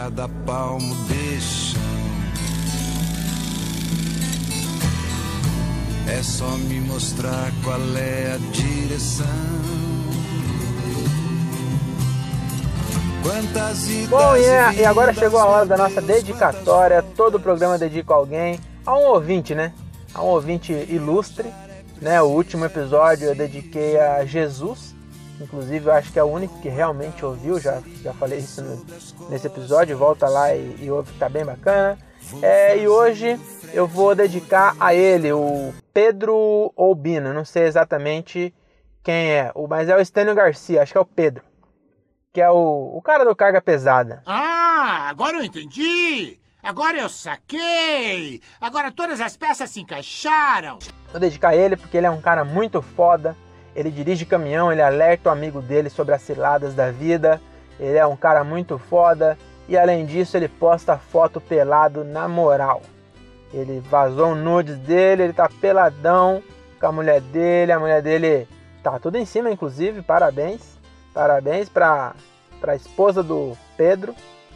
Cada 0.09 0.27
palmo 0.47 0.95
desse 1.05 1.73
chão. 1.73 1.81
É 6.09 6.23
só 6.23 6.49
me 6.57 6.81
mostrar 6.81 7.53
qual 7.62 7.79
é 7.97 8.33
a 8.33 8.38
direção. 8.53 9.27
Bom, 14.09 14.37
e, 14.37 14.81
e 14.81 14.87
agora 14.87 15.12
chegou 15.12 15.38
a 15.38 15.45
hora 15.45 15.67
da 15.67 15.77
nossa 15.77 16.00
dedicatória. 16.00 17.03
Todo 17.15 17.38
programa 17.38 17.77
dedico 17.77 18.11
a 18.15 18.17
alguém, 18.17 18.59
a 18.87 18.95
um 18.97 19.09
ouvinte, 19.09 19.55
né? 19.55 19.75
A 20.15 20.23
um 20.23 20.29
ouvinte 20.29 20.73
ilustre. 20.73 21.53
Né? 22.00 22.23
O 22.23 22.27
último 22.27 22.65
episódio 22.65 23.27
eu 23.29 23.35
dediquei 23.35 24.00
a 24.00 24.25
Jesus. 24.25 24.95
Inclusive, 25.40 25.87
eu 25.87 25.92
acho 25.92 26.12
que 26.12 26.18
é 26.18 26.23
o 26.23 26.26
único 26.26 26.61
que 26.61 26.68
realmente 26.68 27.25
ouviu. 27.25 27.61
Já, 27.61 27.80
já 28.02 28.12
falei 28.14 28.38
isso 28.38 28.62
no, 28.62 29.28
nesse 29.28 29.47
episódio. 29.47 29.97
Volta 29.97 30.28
lá 30.28 30.54
e, 30.54 30.76
e 30.80 30.90
ouve 30.90 31.12
que 31.12 31.18
tá 31.18 31.28
bem 31.28 31.45
bacana. 31.45 31.99
É, 32.42 32.76
e 32.76 32.88
hoje 32.88 33.38
eu 33.73 33.87
vou 33.87 34.14
dedicar 34.14 34.76
a 34.78 34.95
ele, 34.95 35.33
o 35.33 35.73
Pedro 35.92 36.73
Albino. 36.76 37.33
Não 37.33 37.45
sei 37.45 37.64
exatamente 37.64 38.52
quem 39.02 39.33
é, 39.33 39.52
mas 39.68 39.88
é 39.88 39.97
o 39.97 40.00
Estênio 40.00 40.35
Garcia, 40.35 40.83
acho 40.83 40.92
que 40.92 40.99
é 40.99 41.00
o 41.00 41.07
Pedro 41.07 41.49
que 42.33 42.40
é 42.40 42.50
o, 42.50 42.97
o 42.97 43.02
cara 43.02 43.25
do 43.25 43.35
carga 43.35 43.61
pesada. 43.61 44.23
Ah, 44.25 45.09
agora 45.09 45.38
eu 45.38 45.45
entendi! 45.45 46.38
Agora 46.62 46.97
eu 46.97 47.09
saquei! 47.09 48.40
Agora 48.61 48.92
todas 48.92 49.21
as 49.21 49.37
peças 49.37 49.71
se 49.71 49.80
encaixaram! 49.80 50.78
Vou 51.11 51.21
dedicar 51.21 51.57
ele 51.57 51.76
porque 51.76 51.97
ele 51.97 52.07
é 52.07 52.11
um 52.11 52.21
cara 52.21 52.45
muito 52.45 52.80
foda. 52.80 53.37
Ele 53.79 53.93
dirige 53.93 54.27
caminhão, 54.27 54.73
ele 54.73 54.83
alerta 54.83 55.29
o 55.29 55.33
amigo 55.33 55.63
dele 55.63 55.89
sobre 55.89 56.13
as 56.13 56.23
ciladas 56.23 56.75
da 56.75 56.91
vida. 56.91 57.41
Ele 57.79 57.97
é 57.97 58.05
um 58.05 58.17
cara 58.17 58.43
muito 58.43 58.77
foda. 58.77 59.39
E 59.69 59.79
além 59.79 60.05
disso, 60.05 60.37
ele 60.37 60.49
posta 60.49 60.97
foto 60.97 61.41
pelado 61.41 62.03
na 62.03 62.27
moral. 62.27 62.83
Ele 63.55 63.79
vazou 63.79 64.31
um 64.31 64.35
nudes 64.35 64.77
dele, 64.79 65.23
ele 65.23 65.33
tá 65.33 65.49
peladão 65.61 66.43
com 66.81 66.87
a 66.87 66.91
mulher 66.91 67.21
dele. 67.21 67.71
A 67.71 67.79
mulher 67.79 68.03
dele 68.03 68.49
tá 68.83 68.99
tudo 68.99 69.17
em 69.17 69.25
cima, 69.25 69.49
inclusive, 69.49 70.03
parabéns. 70.03 70.77
Parabéns 71.15 71.69
para 71.69 72.15
a 72.61 72.75
esposa 72.75 73.23
do 73.23 73.57
Pedro, 73.77 74.13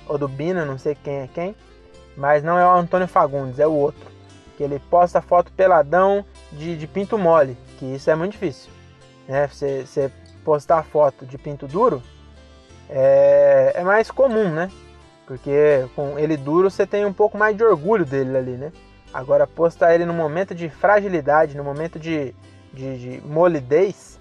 ou 0.08 0.18
do 0.18 0.26
Bina, 0.26 0.64
não 0.64 0.78
sei 0.78 0.96
quem 0.96 1.18
é 1.20 1.28
quem, 1.32 1.54
mas 2.16 2.42
não 2.42 2.58
é 2.58 2.66
o 2.66 2.76
Antônio 2.76 3.06
Fagundes, 3.06 3.60
é 3.60 3.68
o 3.68 3.72
outro. 3.72 4.10
Que 4.56 4.64
ele 4.64 4.80
posta 4.90 5.22
foto 5.22 5.52
peladão 5.52 6.24
de, 6.50 6.76
de 6.76 6.88
pinto 6.88 7.16
mole, 7.16 7.56
que 7.78 7.86
isso 7.86 8.10
é 8.10 8.16
muito 8.16 8.32
difícil. 8.32 8.81
Né? 9.28 9.48
Você, 9.48 9.86
você 9.86 10.10
postar 10.44 10.82
foto 10.82 11.24
de 11.24 11.38
pinto 11.38 11.66
duro 11.66 12.02
é, 12.88 13.72
é 13.76 13.82
mais 13.82 14.10
comum, 14.10 14.50
né? 14.50 14.70
Porque 15.26 15.86
com 15.94 16.18
ele 16.18 16.36
duro 16.36 16.70
você 16.70 16.86
tem 16.86 17.06
um 17.06 17.12
pouco 17.12 17.38
mais 17.38 17.56
de 17.56 17.64
orgulho 17.64 18.04
dele 18.04 18.36
ali, 18.36 18.52
né? 18.52 18.72
Agora 19.12 19.46
postar 19.46 19.94
ele 19.94 20.04
no 20.04 20.12
momento 20.12 20.54
de 20.54 20.68
fragilidade, 20.68 21.56
no 21.56 21.64
momento 21.64 21.98
de, 21.98 22.34
de, 22.72 22.98
de 22.98 23.26
molidez, 23.26 24.18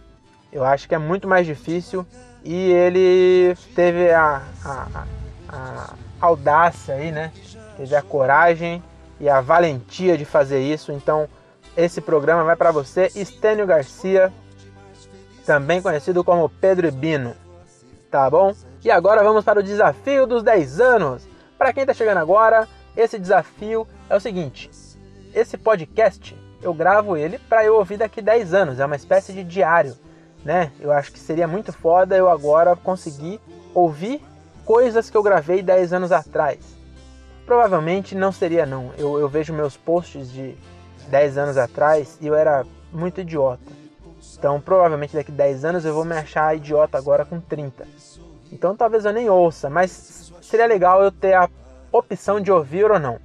eu 0.52 0.64
acho 0.64 0.88
que 0.88 0.94
é 0.94 0.98
muito 0.98 1.28
mais 1.28 1.46
difícil 1.46 2.06
e 2.44 2.72
ele 2.72 3.56
teve 3.74 4.12
a, 4.12 4.42
a, 4.66 5.06
a, 5.48 5.94
audácia 6.20 6.96
aí, 6.96 7.12
né? 7.12 7.32
Teve 7.78 7.96
a 7.96 8.02
coragem 8.02 8.84
e 9.20 9.30
a 9.30 9.40
valentia 9.40 10.18
de 10.18 10.26
fazer 10.26 10.60
isso. 10.60 10.92
Então, 10.92 11.28
esse 11.76 12.02
programa 12.02 12.44
vai 12.44 12.56
para 12.56 12.72
você, 12.72 13.10
Estênio 13.16 13.66
Garcia, 13.66 14.32
também 15.46 15.82
conhecido 15.82 16.24
como 16.24 16.50
Pedro 16.50 16.92
Bino. 16.92 17.36
Tá 18.10 18.30
bom? 18.30 18.54
E 18.84 18.92
agora 18.92 19.24
vamos 19.24 19.44
para 19.44 19.60
o 19.60 19.64
desafio 19.64 20.28
dos 20.28 20.44
10 20.44 20.80
anos. 20.82 21.28
Para 21.58 21.72
quem 21.72 21.84
está 21.84 21.94
chegando 21.94 22.18
agora, 22.18 22.68
esse 22.96 23.18
desafio 23.18 23.88
é 24.10 24.16
o 24.16 24.20
seguinte: 24.20 24.70
esse 25.34 25.58
podcast 25.58 26.36
eu 26.62 26.74
gravo 26.74 27.16
ele 27.16 27.40
para 27.40 27.66
eu 27.66 27.76
ouvir 27.76 27.98
daqui 27.98 28.22
10 28.22 28.54
anos, 28.54 28.80
é 28.80 28.86
uma 28.86 28.96
espécie 28.96 29.34
de 29.34 29.44
diário 29.44 29.96
né? 30.44 30.72
Eu 30.80 30.92
acho 30.92 31.12
que 31.12 31.20
seria 31.20 31.48
muito 31.48 31.72
foda 31.72 32.16
eu 32.16 32.30
agora 32.30 32.76
conseguir 32.76 33.40
ouvir 33.74 34.22
coisas 34.66 35.10
que 35.10 35.18
eu 35.18 35.24
gravei 35.24 35.62
10 35.62 35.94
anos 35.94 36.12
atrás. 36.12 36.60
Provavelmente 37.46 38.16
não 38.16 38.32
seria 38.32 38.66
não. 38.66 38.92
Eu, 38.98 39.20
eu 39.20 39.28
vejo 39.28 39.54
meus 39.54 39.78
posts 39.78 40.32
de 40.32 40.56
10 41.10 41.38
anos 41.38 41.58
atrás 41.58 42.18
e 42.22 42.28
eu 42.28 42.36
era 42.36 42.66
muito 42.92 43.22
idiota. 43.22 43.81
Então 44.38 44.60
provavelmente 44.60 45.16
daqui 45.16 45.32
10 45.32 45.66
anos 45.66 45.86
eu 45.86 45.94
vou 45.94 46.06
me 46.06 46.16
achar 46.16 46.56
idiota 46.56 46.98
agora 46.98 47.26
com 47.26 47.40
30. 47.40 47.88
Então 48.52 48.76
talvez 48.76 49.06
eu 49.06 49.14
nem 49.14 49.30
ouça, 49.30 49.70
mas 49.70 50.32
seria 50.42 50.66
legal 50.66 51.04
eu 51.04 51.12
ter 51.12 51.34
a 51.34 51.50
opção 51.92 52.40
de 52.40 52.52
ouvir 52.52 52.90
ou 52.90 53.00
não. 53.00 53.20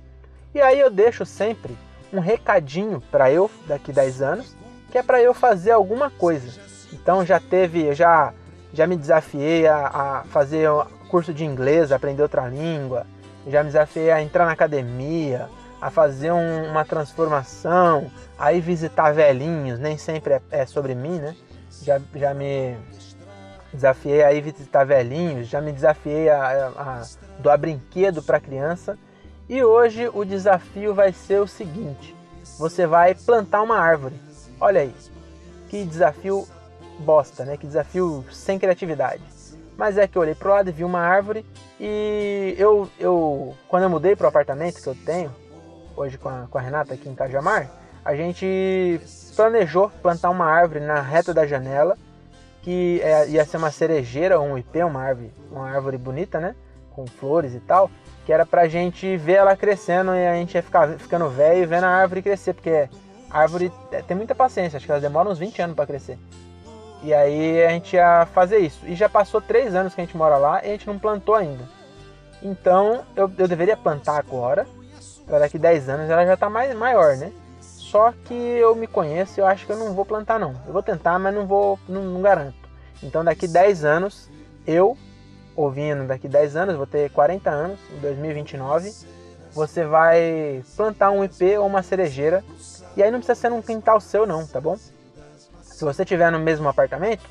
E 0.54 0.60
aí 0.60 0.78
eu 0.78 0.90
deixo 0.90 1.24
sempre 1.24 1.76
um 2.12 2.20
recadinho 2.20 3.00
para 3.10 3.30
eu 3.30 3.50
daqui 3.66 3.92
10 3.92 4.22
anos, 4.22 4.56
que 4.90 4.98
é 4.98 5.02
para 5.02 5.20
eu 5.20 5.34
fazer 5.34 5.72
alguma 5.72 6.10
coisa. 6.10 6.60
Então 6.92 7.24
já 7.24 7.40
teve, 7.40 7.94
já 7.94 8.32
já 8.72 8.86
me 8.86 8.96
desafiei 8.96 9.66
a, 9.66 9.86
a 9.86 10.24
fazer 10.24 10.68
curso 11.08 11.32
de 11.32 11.44
inglês, 11.44 11.92
aprender 11.92 12.22
outra 12.22 12.46
língua, 12.46 13.06
já 13.46 13.62
me 13.62 13.68
desafiei 13.68 14.10
a 14.10 14.22
entrar 14.22 14.44
na 14.44 14.52
academia, 14.52 15.48
a 15.80 15.90
fazer 15.90 16.33
um, 16.33 16.71
uma 16.71 16.85
transformação, 16.85 18.11
a 18.38 18.52
ir 18.52 18.61
visitar 18.61 19.12
velhinhos, 19.12 19.78
nem 19.78 19.99
sempre 19.99 20.35
é, 20.35 20.42
é, 20.50 20.66
sobre 20.66 20.95
mim, 20.95 21.18
né? 21.18 21.37
Já, 21.83 22.00
já 22.14 22.35
me 22.35 22.76
desafiei 23.73 24.23
a 24.23 24.33
ir 24.33 24.40
visitar 24.40 24.85
velhinhos, 24.85 25.49
já 25.49 25.61
me 25.61 25.73
desafiei 25.73 26.28
a, 26.28 26.38
a, 26.38 26.83
a 26.83 27.02
doar 27.38 27.59
brinquedo 27.59 28.23
para 28.23 28.40
criança. 28.40 28.99
E 29.49 29.62
hoje 29.62 30.11
o 30.12 30.25
desafio 30.25 30.95
vai 30.95 31.12
ser 31.12 31.40
o 31.40 31.47
seguinte: 31.47 32.16
você 32.59 32.87
vai 32.87 33.14
plantar 33.14 33.62
uma 33.62 33.78
árvore. 33.78 34.16
Olha 34.61 34.80
aí, 34.80 34.95
que 35.68 35.85
desafio 35.85 36.49
bosta, 36.99 37.45
né? 37.45 37.56
Que 37.56 37.66
desafio 37.66 38.25
sem 38.33 38.59
criatividade. 38.59 39.23
Mas 39.76 39.99
é 39.99 40.09
que 40.09 40.16
eu 40.16 40.23
olhei 40.23 40.35
pro 40.35 40.50
lado 40.50 40.71
e 40.71 40.73
vi 40.73 40.85
uma 40.85 41.00
árvore 41.00 41.45
e 41.78 42.54
eu, 42.56 42.88
eu 42.99 43.54
quando 43.68 43.83
eu 43.83 43.90
mudei 43.90 44.16
pro 44.16 44.26
apartamento 44.26 44.80
que 44.80 44.87
eu 44.87 44.95
tenho, 44.95 45.30
hoje 45.96 46.18
com 46.18 46.28
a, 46.28 46.46
com 46.50 46.58
a 46.58 46.60
Renata 46.60 46.94
aqui 46.94 47.08
em 47.08 47.14
Cajamar, 47.14 47.68
a 48.04 48.14
gente 48.14 49.00
planejou 49.34 49.90
plantar 50.02 50.30
uma 50.30 50.46
árvore 50.46 50.80
na 50.80 51.00
reta 51.00 51.34
da 51.34 51.46
janela, 51.46 51.96
que 52.62 53.00
é, 53.02 53.28
ia 53.28 53.44
ser 53.44 53.56
uma 53.56 53.70
cerejeira 53.70 54.38
ou 54.38 54.46
um 54.46 54.58
ipê, 54.58 54.84
uma 54.84 55.02
árvore, 55.02 55.32
uma 55.50 55.68
árvore 55.68 55.98
bonita, 55.98 56.38
né? 56.38 56.54
Com 56.94 57.06
flores 57.06 57.54
e 57.54 57.60
tal, 57.60 57.90
que 58.24 58.32
era 58.32 58.46
pra 58.46 58.68
gente 58.68 59.16
ver 59.16 59.34
ela 59.34 59.56
crescendo 59.56 60.14
e 60.14 60.26
a 60.26 60.34
gente 60.34 60.54
ia 60.54 60.62
ficar 60.62 60.88
ficando 60.98 61.28
velho 61.28 61.62
e 61.62 61.66
vendo 61.66 61.84
a 61.84 61.88
árvore 61.88 62.22
crescer, 62.22 62.54
porque 62.54 62.88
a 63.30 63.40
árvore 63.40 63.72
é, 63.90 64.02
tem 64.02 64.16
muita 64.16 64.34
paciência, 64.34 64.76
acho 64.76 64.86
que 64.86 64.92
elas 64.92 65.02
demoram 65.02 65.30
uns 65.30 65.38
20 65.38 65.62
anos 65.62 65.76
para 65.76 65.86
crescer. 65.86 66.18
E 67.02 67.12
aí 67.12 67.64
a 67.64 67.70
gente 67.70 67.94
ia 67.94 68.26
fazer 68.26 68.58
isso. 68.58 68.80
E 68.86 68.94
já 68.94 69.08
passou 69.08 69.40
três 69.40 69.74
anos 69.74 69.94
que 69.94 70.00
a 70.00 70.04
gente 70.04 70.16
mora 70.16 70.36
lá 70.36 70.64
e 70.64 70.68
a 70.68 70.72
gente 70.72 70.86
não 70.86 70.98
plantou 70.98 71.34
ainda. 71.34 71.64
Então 72.42 73.04
eu, 73.14 73.30
eu 73.36 73.48
deveria 73.48 73.76
plantar 73.76 74.18
agora, 74.18 74.66
para 75.26 75.40
daqui 75.40 75.59
10 75.59 75.88
anos 75.88 76.11
ela 76.11 76.25
já 76.25 76.37
tá 76.37 76.49
mais 76.49 76.75
maior, 76.75 77.16
né? 77.16 77.33
Só 77.61 78.12
que 78.25 78.35
eu 78.35 78.75
me 78.75 78.87
conheço 78.87 79.40
eu 79.40 79.47
acho 79.47 79.66
que 79.66 79.73
eu 79.73 79.76
não 79.76 79.95
vou 79.95 80.04
plantar 80.04 80.38
não. 80.38 80.54
Eu 80.66 80.73
vou 80.73 80.83
tentar, 80.83 81.18
mas 81.18 81.35
não 81.35 81.47
vou, 81.47 81.78
não, 81.88 82.02
não 82.02 82.23
garanto. 82.23 82.56
Então 83.02 83.25
daqui 83.25 83.47
10 83.47 83.85
anos, 83.85 84.30
eu, 84.66 84.97
ouvindo 85.54 86.06
daqui 86.06 86.28
10 86.28 86.56
anos, 86.56 86.76
vou 86.76 86.87
ter 86.87 87.11
40 87.11 87.50
anos, 87.50 87.78
em 87.97 88.00
2029, 88.00 88.92
você 89.52 89.85
vai 89.85 90.62
plantar 90.76 91.11
um 91.11 91.25
IP 91.25 91.56
ou 91.59 91.66
uma 91.66 91.83
cerejeira. 91.83 92.45
E 92.97 93.02
aí 93.02 93.11
não 93.11 93.18
precisa 93.18 93.38
ser 93.38 93.50
num 93.50 93.62
quintal 93.62 94.00
seu 94.00 94.26
não, 94.26 94.47
tá 94.47 94.61
bom? 94.61 94.76
Se 95.62 95.85
você 95.85 96.04
tiver 96.04 96.30
no 96.30 96.38
mesmo 96.38 96.68
apartamento, 96.68 97.25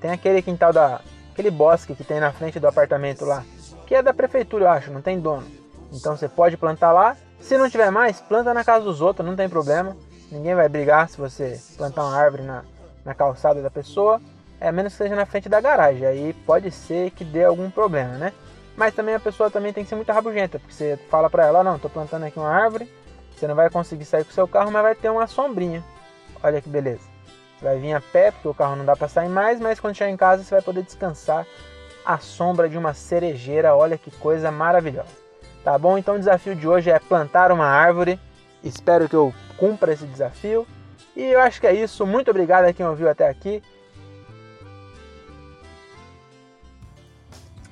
tem 0.00 0.10
aquele 0.10 0.42
quintal 0.42 0.72
da 0.72 1.00
aquele 1.32 1.50
bosque 1.50 1.94
que 1.94 2.02
tem 2.02 2.18
na 2.18 2.32
frente 2.32 2.58
do 2.58 2.66
apartamento 2.66 3.26
lá, 3.26 3.44
que 3.86 3.94
é 3.94 4.02
da 4.02 4.14
prefeitura, 4.14 4.64
eu 4.64 4.68
acho, 4.70 4.90
não 4.90 5.02
tem 5.02 5.20
dono. 5.20 5.46
Então 5.92 6.16
você 6.16 6.28
pode 6.28 6.56
plantar 6.56 6.92
lá. 6.92 7.16
Se 7.40 7.56
não 7.56 7.70
tiver 7.70 7.90
mais, 7.90 8.20
planta 8.20 8.52
na 8.52 8.64
casa 8.64 8.84
dos 8.84 9.00
outros, 9.00 9.26
não 9.26 9.36
tem 9.36 9.48
problema. 9.48 9.96
Ninguém 10.30 10.54
vai 10.54 10.68
brigar 10.68 11.08
se 11.08 11.18
você 11.18 11.60
plantar 11.76 12.04
uma 12.04 12.16
árvore 12.16 12.42
na, 12.42 12.64
na 13.04 13.14
calçada 13.14 13.62
da 13.62 13.70
pessoa. 13.70 14.20
É 14.60 14.72
menos 14.72 14.92
que 14.92 14.98
seja 14.98 15.14
na 15.14 15.26
frente 15.26 15.48
da 15.48 15.60
garagem. 15.60 16.06
Aí 16.06 16.32
pode 16.46 16.70
ser 16.70 17.10
que 17.10 17.24
dê 17.24 17.44
algum 17.44 17.70
problema, 17.70 18.16
né? 18.16 18.32
Mas 18.76 18.94
também 18.94 19.14
a 19.14 19.20
pessoa 19.20 19.50
também 19.50 19.72
tem 19.72 19.84
que 19.84 19.88
ser 19.88 19.96
muito 19.96 20.12
rabugenta, 20.12 20.58
porque 20.58 20.74
você 20.74 20.98
fala 21.10 21.30
para 21.30 21.46
ela, 21.46 21.64
não, 21.64 21.78
tô 21.78 21.88
plantando 21.88 22.24
aqui 22.24 22.38
uma 22.38 22.50
árvore, 22.50 22.90
você 23.34 23.46
não 23.46 23.54
vai 23.54 23.70
conseguir 23.70 24.04
sair 24.04 24.22
com 24.22 24.30
o 24.30 24.34
seu 24.34 24.46
carro, 24.46 24.70
mas 24.70 24.82
vai 24.82 24.94
ter 24.94 25.08
uma 25.08 25.26
sombrinha. 25.26 25.82
Olha 26.42 26.60
que 26.60 26.68
beleza. 26.68 27.00
Você 27.58 27.64
vai 27.64 27.78
vir 27.78 27.94
a 27.94 28.00
pé, 28.00 28.30
porque 28.30 28.48
o 28.48 28.54
carro 28.54 28.76
não 28.76 28.84
dá 28.84 28.94
para 28.94 29.08
sair 29.08 29.30
mais, 29.30 29.58
mas 29.58 29.80
quando 29.80 29.94
chegar 29.94 30.10
em 30.10 30.16
casa 30.16 30.44
você 30.44 30.54
vai 30.54 30.62
poder 30.62 30.82
descansar 30.82 31.46
à 32.04 32.18
sombra 32.18 32.68
de 32.68 32.76
uma 32.76 32.92
cerejeira. 32.92 33.74
Olha 33.74 33.96
que 33.96 34.10
coisa 34.10 34.50
maravilhosa. 34.50 35.25
Tá 35.66 35.76
bom? 35.76 35.98
Então 35.98 36.14
o 36.14 36.18
desafio 36.20 36.54
de 36.54 36.68
hoje 36.68 36.90
é 36.90 36.98
plantar 37.00 37.50
uma 37.50 37.66
árvore. 37.66 38.20
Espero 38.62 39.08
que 39.08 39.16
eu 39.16 39.34
cumpra 39.56 39.92
esse 39.92 40.06
desafio. 40.06 40.64
E 41.16 41.24
eu 41.24 41.40
acho 41.40 41.60
que 41.60 41.66
é 41.66 41.74
isso. 41.74 42.06
Muito 42.06 42.30
obrigado 42.30 42.66
a 42.66 42.72
quem 42.72 42.86
ouviu 42.86 43.10
até 43.10 43.28
aqui. 43.28 43.60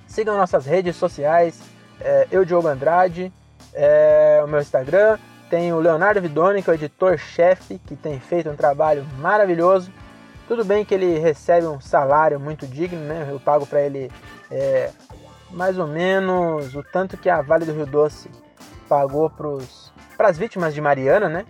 Sigam 0.08 0.36
nossas 0.36 0.66
redes 0.66 0.96
sociais. 0.96 1.62
É, 2.00 2.26
eu, 2.32 2.44
Diogo 2.44 2.66
Andrade, 2.66 3.32
é, 3.72 4.42
o 4.44 4.48
meu 4.48 4.58
Instagram. 4.58 5.16
Tem 5.48 5.72
o 5.72 5.78
Leonardo 5.78 6.20
Vidoni, 6.20 6.64
que 6.64 6.70
é 6.70 6.72
o 6.72 6.74
editor-chefe, 6.74 7.78
que 7.78 7.94
tem 7.94 8.18
feito 8.18 8.50
um 8.50 8.56
trabalho 8.56 9.06
maravilhoso. 9.20 9.88
Tudo 10.48 10.64
bem 10.64 10.84
que 10.84 10.94
ele 10.94 11.20
recebe 11.20 11.68
um 11.68 11.80
salário 11.80 12.40
muito 12.40 12.66
digno, 12.66 12.98
né? 12.98 13.28
Eu 13.30 13.38
pago 13.38 13.64
para 13.64 13.82
ele 13.82 14.10
é, 14.50 14.90
mais 15.54 15.78
ou 15.78 15.86
menos 15.86 16.74
o 16.74 16.82
tanto 16.82 17.16
que 17.16 17.30
a 17.30 17.40
Vale 17.40 17.64
do 17.64 17.72
Rio 17.72 17.86
Doce 17.86 18.28
pagou 18.88 19.30
para 19.30 20.28
as 20.28 20.36
vítimas 20.36 20.74
de 20.74 20.80
Mariana, 20.80 21.28
né? 21.28 21.46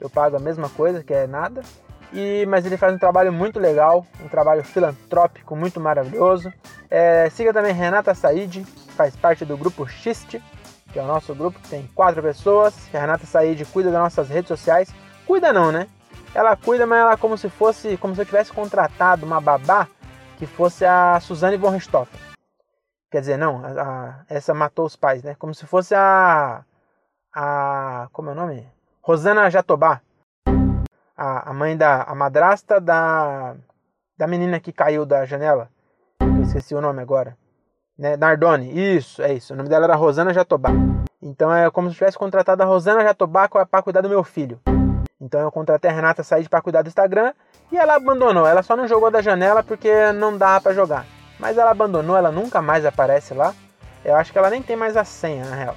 Eu 0.00 0.08
pago 0.08 0.36
a 0.36 0.40
mesma 0.40 0.68
coisa, 0.68 1.02
que 1.02 1.12
é 1.12 1.26
nada. 1.26 1.62
E, 2.12 2.46
mas 2.46 2.64
ele 2.64 2.76
faz 2.76 2.94
um 2.94 2.98
trabalho 2.98 3.32
muito 3.32 3.58
legal, 3.58 4.06
um 4.24 4.28
trabalho 4.28 4.64
filantrópico 4.64 5.54
muito 5.54 5.78
maravilhoso. 5.80 6.52
É, 6.88 7.28
siga 7.30 7.52
também 7.52 7.74
Renata 7.74 8.14
Said, 8.14 8.64
faz 8.96 9.14
parte 9.14 9.44
do 9.44 9.56
grupo 9.56 9.86
Xiste, 9.86 10.42
que 10.90 10.98
é 10.98 11.02
o 11.02 11.06
nosso 11.06 11.34
grupo 11.34 11.60
que 11.60 11.68
tem 11.68 11.86
quatro 11.94 12.22
pessoas. 12.22 12.74
A 12.94 12.98
Renata 12.98 13.26
Said 13.26 13.62
cuida 13.66 13.90
das 13.90 14.00
nossas 14.00 14.28
redes 14.28 14.48
sociais. 14.48 14.94
Cuida 15.26 15.52
não, 15.52 15.70
né? 15.70 15.86
Ela 16.34 16.56
cuida, 16.56 16.86
mas 16.86 17.00
ela 17.00 17.16
como 17.16 17.36
se 17.36 17.48
fosse, 17.48 17.96
como 17.98 18.14
se 18.14 18.22
eu 18.22 18.26
tivesse 18.26 18.52
contratado 18.52 19.26
uma 19.26 19.40
babá 19.40 19.88
que 20.38 20.46
fosse 20.46 20.84
a 20.84 21.18
Suzane 21.20 21.56
von 21.56 21.70
Richthofen. 21.70 22.27
Quer 23.10 23.20
dizer, 23.20 23.36
não, 23.38 23.64
a, 23.64 23.68
a, 23.82 24.24
essa 24.28 24.52
matou 24.54 24.86
os 24.86 24.96
pais, 24.96 25.22
né? 25.22 25.34
Como 25.38 25.54
se 25.54 25.66
fosse 25.66 25.94
a 25.94 26.64
a 27.34 28.08
como 28.12 28.30
é 28.30 28.32
o 28.32 28.36
nome? 28.36 28.66
Rosana 29.02 29.50
Jatobá, 29.50 30.00
a, 31.16 31.50
a 31.50 31.52
mãe 31.54 31.76
da 31.76 32.02
a 32.02 32.14
madrasta 32.14 32.80
da 32.80 33.56
da 34.16 34.26
menina 34.26 34.60
que 34.60 34.72
caiu 34.72 35.06
da 35.06 35.24
janela. 35.24 35.70
Eu 36.20 36.42
esqueci 36.42 36.74
o 36.74 36.80
nome 36.80 37.02
agora 37.02 37.36
né? 37.98 38.16
Nardoni, 38.16 38.96
isso, 38.96 39.20
é 39.20 39.34
isso. 39.34 39.52
O 39.52 39.56
nome 39.56 39.68
dela 39.68 39.84
era 39.86 39.96
Rosana 39.96 40.32
Jatobá. 40.32 40.70
Então 41.20 41.52
é 41.52 41.68
como 41.70 41.90
se 41.90 41.96
tivesse 41.96 42.16
contratado 42.16 42.62
a 42.62 42.66
Rosana 42.66 43.02
Jatobá 43.02 43.48
para 43.48 43.82
cuidar 43.82 44.00
do 44.00 44.08
meu 44.08 44.22
filho. 44.22 44.60
Então 45.20 45.40
eu 45.40 45.50
contratei 45.50 45.90
a 45.90 45.92
Renata 45.92 46.22
Said 46.22 46.48
para 46.48 46.62
cuidar 46.62 46.82
do 46.82 46.88
Instagram 46.88 47.34
e 47.72 47.76
ela 47.76 47.96
abandonou. 47.96 48.46
Ela 48.46 48.62
só 48.62 48.76
não 48.76 48.86
jogou 48.86 49.10
da 49.10 49.20
janela 49.20 49.64
porque 49.64 50.12
não 50.12 50.38
dá 50.38 50.60
para 50.60 50.72
jogar. 50.72 51.04
Mas 51.38 51.56
ela 51.56 51.70
abandonou, 51.70 52.16
ela 52.16 52.32
nunca 52.32 52.60
mais 52.60 52.84
aparece 52.84 53.34
lá. 53.34 53.54
Eu 54.04 54.16
acho 54.16 54.32
que 54.32 54.38
ela 54.38 54.50
nem 54.50 54.62
tem 54.62 54.76
mais 54.76 54.96
a 54.96 55.04
senha, 55.04 55.44
na 55.44 55.56
real. 55.56 55.76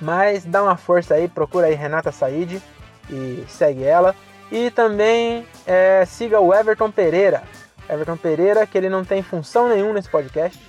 Mas 0.00 0.44
dá 0.44 0.62
uma 0.62 0.76
força 0.76 1.14
aí, 1.14 1.28
procura 1.28 1.66
aí 1.66 1.74
Renata 1.74 2.12
Said 2.12 2.62
e 3.10 3.44
segue 3.48 3.84
ela. 3.84 4.14
E 4.50 4.70
também 4.70 5.46
é, 5.66 6.04
siga 6.06 6.40
o 6.40 6.54
Everton 6.54 6.90
Pereira. 6.90 7.42
Everton 7.88 8.16
Pereira, 8.16 8.66
que 8.66 8.78
ele 8.78 8.88
não 8.88 9.04
tem 9.04 9.22
função 9.22 9.68
nenhuma 9.68 9.94
nesse 9.94 10.08
podcast 10.08 10.68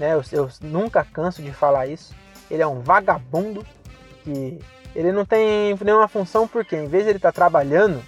né? 0.00 0.14
Eu, 0.14 0.24
eu 0.32 0.50
nunca 0.62 1.04
canso 1.04 1.42
de 1.42 1.52
falar 1.52 1.86
isso. 1.86 2.14
Ele 2.50 2.62
é 2.62 2.66
um 2.66 2.80
vagabundo 2.80 3.64
que 4.24 4.58
ele 4.96 5.12
não 5.12 5.24
tem 5.26 5.76
nenhuma 5.84 6.08
função 6.08 6.48
porque 6.48 6.74
em 6.74 6.88
vez 6.88 7.04
de 7.04 7.10
ele 7.10 7.18
estar 7.18 7.30
tá 7.30 7.36
trabalhando 7.36 8.02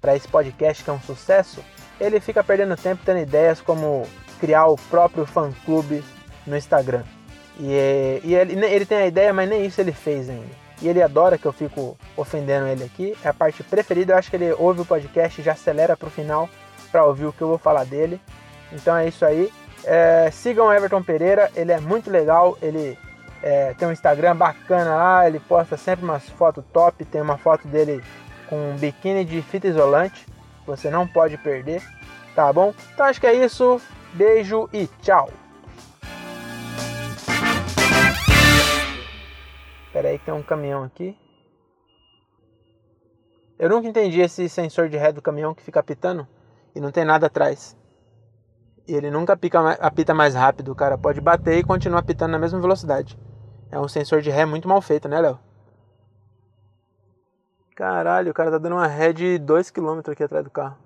para 0.00 0.16
esse 0.16 0.26
podcast 0.28 0.82
que 0.82 0.88
é 0.88 0.92
um 0.92 1.00
sucesso, 1.00 1.62
ele 2.00 2.20
fica 2.20 2.42
perdendo 2.42 2.76
tempo 2.76 3.02
tendo 3.04 3.18
ideias 3.18 3.60
como 3.60 4.06
criar 4.42 4.66
o 4.66 4.76
próprio 4.76 5.24
fã-clube 5.24 6.02
no 6.44 6.56
Instagram. 6.56 7.04
E, 7.60 8.20
e 8.24 8.34
ele, 8.34 8.64
ele 8.66 8.84
tem 8.84 8.98
a 8.98 9.06
ideia, 9.06 9.32
mas 9.32 9.48
nem 9.48 9.64
isso 9.64 9.80
ele 9.80 9.92
fez 9.92 10.28
ainda. 10.28 10.50
E 10.82 10.88
ele 10.88 11.00
adora 11.00 11.38
que 11.38 11.46
eu 11.46 11.52
fico 11.52 11.96
ofendendo 12.16 12.66
ele 12.66 12.82
aqui. 12.82 13.16
É 13.24 13.28
a 13.28 13.32
parte 13.32 13.62
preferida. 13.62 14.14
Eu 14.14 14.18
acho 14.18 14.28
que 14.28 14.34
ele 14.34 14.52
ouve 14.54 14.80
o 14.80 14.84
podcast 14.84 15.40
e 15.40 15.44
já 15.44 15.52
acelera 15.52 15.96
para 15.96 16.08
o 16.08 16.10
final 16.10 16.50
para 16.90 17.04
ouvir 17.04 17.26
o 17.26 17.32
que 17.32 17.40
eu 17.40 17.46
vou 17.46 17.58
falar 17.58 17.84
dele. 17.84 18.20
Então 18.72 18.96
é 18.96 19.06
isso 19.06 19.24
aí. 19.24 19.48
É, 19.84 20.28
sigam 20.32 20.72
Everton 20.72 21.04
Pereira, 21.04 21.48
ele 21.54 21.70
é 21.70 21.78
muito 21.78 22.10
legal, 22.10 22.58
ele 22.60 22.98
é, 23.42 23.74
tem 23.74 23.86
um 23.86 23.92
Instagram 23.92 24.34
bacana 24.34 24.94
lá, 24.94 25.26
ele 25.26 25.38
posta 25.38 25.76
sempre 25.76 26.04
umas 26.04 26.28
fotos 26.30 26.64
top, 26.72 27.04
tem 27.04 27.20
uma 27.20 27.38
foto 27.38 27.66
dele 27.68 28.02
com 28.48 28.72
um 28.72 28.76
biquíni 28.76 29.24
de 29.24 29.40
fita 29.40 29.68
isolante, 29.68 30.26
você 30.66 30.90
não 30.90 31.06
pode 31.06 31.36
perder, 31.36 31.82
tá 32.34 32.52
bom? 32.52 32.72
Então 32.92 33.06
acho 33.06 33.20
que 33.20 33.26
é 33.26 33.34
isso, 33.34 33.80
beijo 34.12 34.68
e 34.72 34.86
tchau! 35.00 35.28
Espera 39.86 40.08
aí 40.08 40.18
que 40.18 40.24
tem 40.24 40.34
um 40.34 40.42
caminhão 40.42 40.84
aqui. 40.84 41.16
Eu 43.58 43.68
nunca 43.68 43.86
entendi 43.86 44.20
esse 44.20 44.48
sensor 44.48 44.88
de 44.88 44.96
ré 44.96 45.12
do 45.12 45.22
caminhão 45.22 45.54
que 45.54 45.62
fica 45.62 45.80
apitando 45.80 46.26
e 46.74 46.80
não 46.80 46.90
tem 46.90 47.04
nada 47.04 47.26
atrás. 47.26 47.76
E 48.88 48.94
ele 48.94 49.10
nunca 49.10 49.36
pica, 49.36 49.72
apita 49.74 50.12
mais 50.12 50.34
rápido, 50.34 50.72
o 50.72 50.74
cara 50.74 50.98
pode 50.98 51.20
bater 51.20 51.58
e 51.58 51.62
continuar 51.62 52.00
apitando 52.00 52.32
na 52.32 52.38
mesma 52.38 52.60
velocidade. 52.60 53.18
É 53.70 53.78
um 53.78 53.86
sensor 53.86 54.20
de 54.20 54.30
ré 54.30 54.44
muito 54.44 54.66
mal 54.66 54.82
feito, 54.82 55.08
né, 55.08 55.20
Léo? 55.20 55.38
Caralho, 57.76 58.30
o 58.30 58.34
cara 58.34 58.50
tá 58.50 58.58
dando 58.58 58.76
uma 58.76 58.86
ré 58.86 59.12
de 59.12 59.38
2km 59.38 60.10
aqui 60.10 60.22
atrás 60.22 60.44
do 60.44 60.50
carro. 60.50 60.76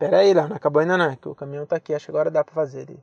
Pera 0.00 0.20
aí, 0.20 0.32
Léo, 0.32 0.48
não 0.48 0.56
acabou 0.56 0.80
ainda 0.80 0.96
não, 0.96 1.14
que 1.14 1.28
o 1.28 1.34
caminhão 1.34 1.66
tá 1.66 1.76
aqui, 1.76 1.92
acho 1.92 2.06
que 2.06 2.10
agora 2.10 2.30
dá 2.30 2.42
pra 2.42 2.54
fazer. 2.54 2.88
Ele 2.88 2.98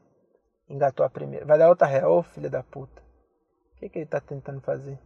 engatou 0.68 1.06
a 1.06 1.10
primeira. 1.10 1.46
Vai 1.46 1.56
dar 1.56 1.70
outra 1.70 1.86
ré, 1.86 2.04
ô 2.08 2.24
filho 2.24 2.50
da 2.50 2.64
puta. 2.64 3.04
O 3.76 3.78
que, 3.78 3.88
que 3.88 4.00
ele 4.00 4.08
tá 4.08 4.20
tentando 4.20 4.60
fazer? 4.62 4.98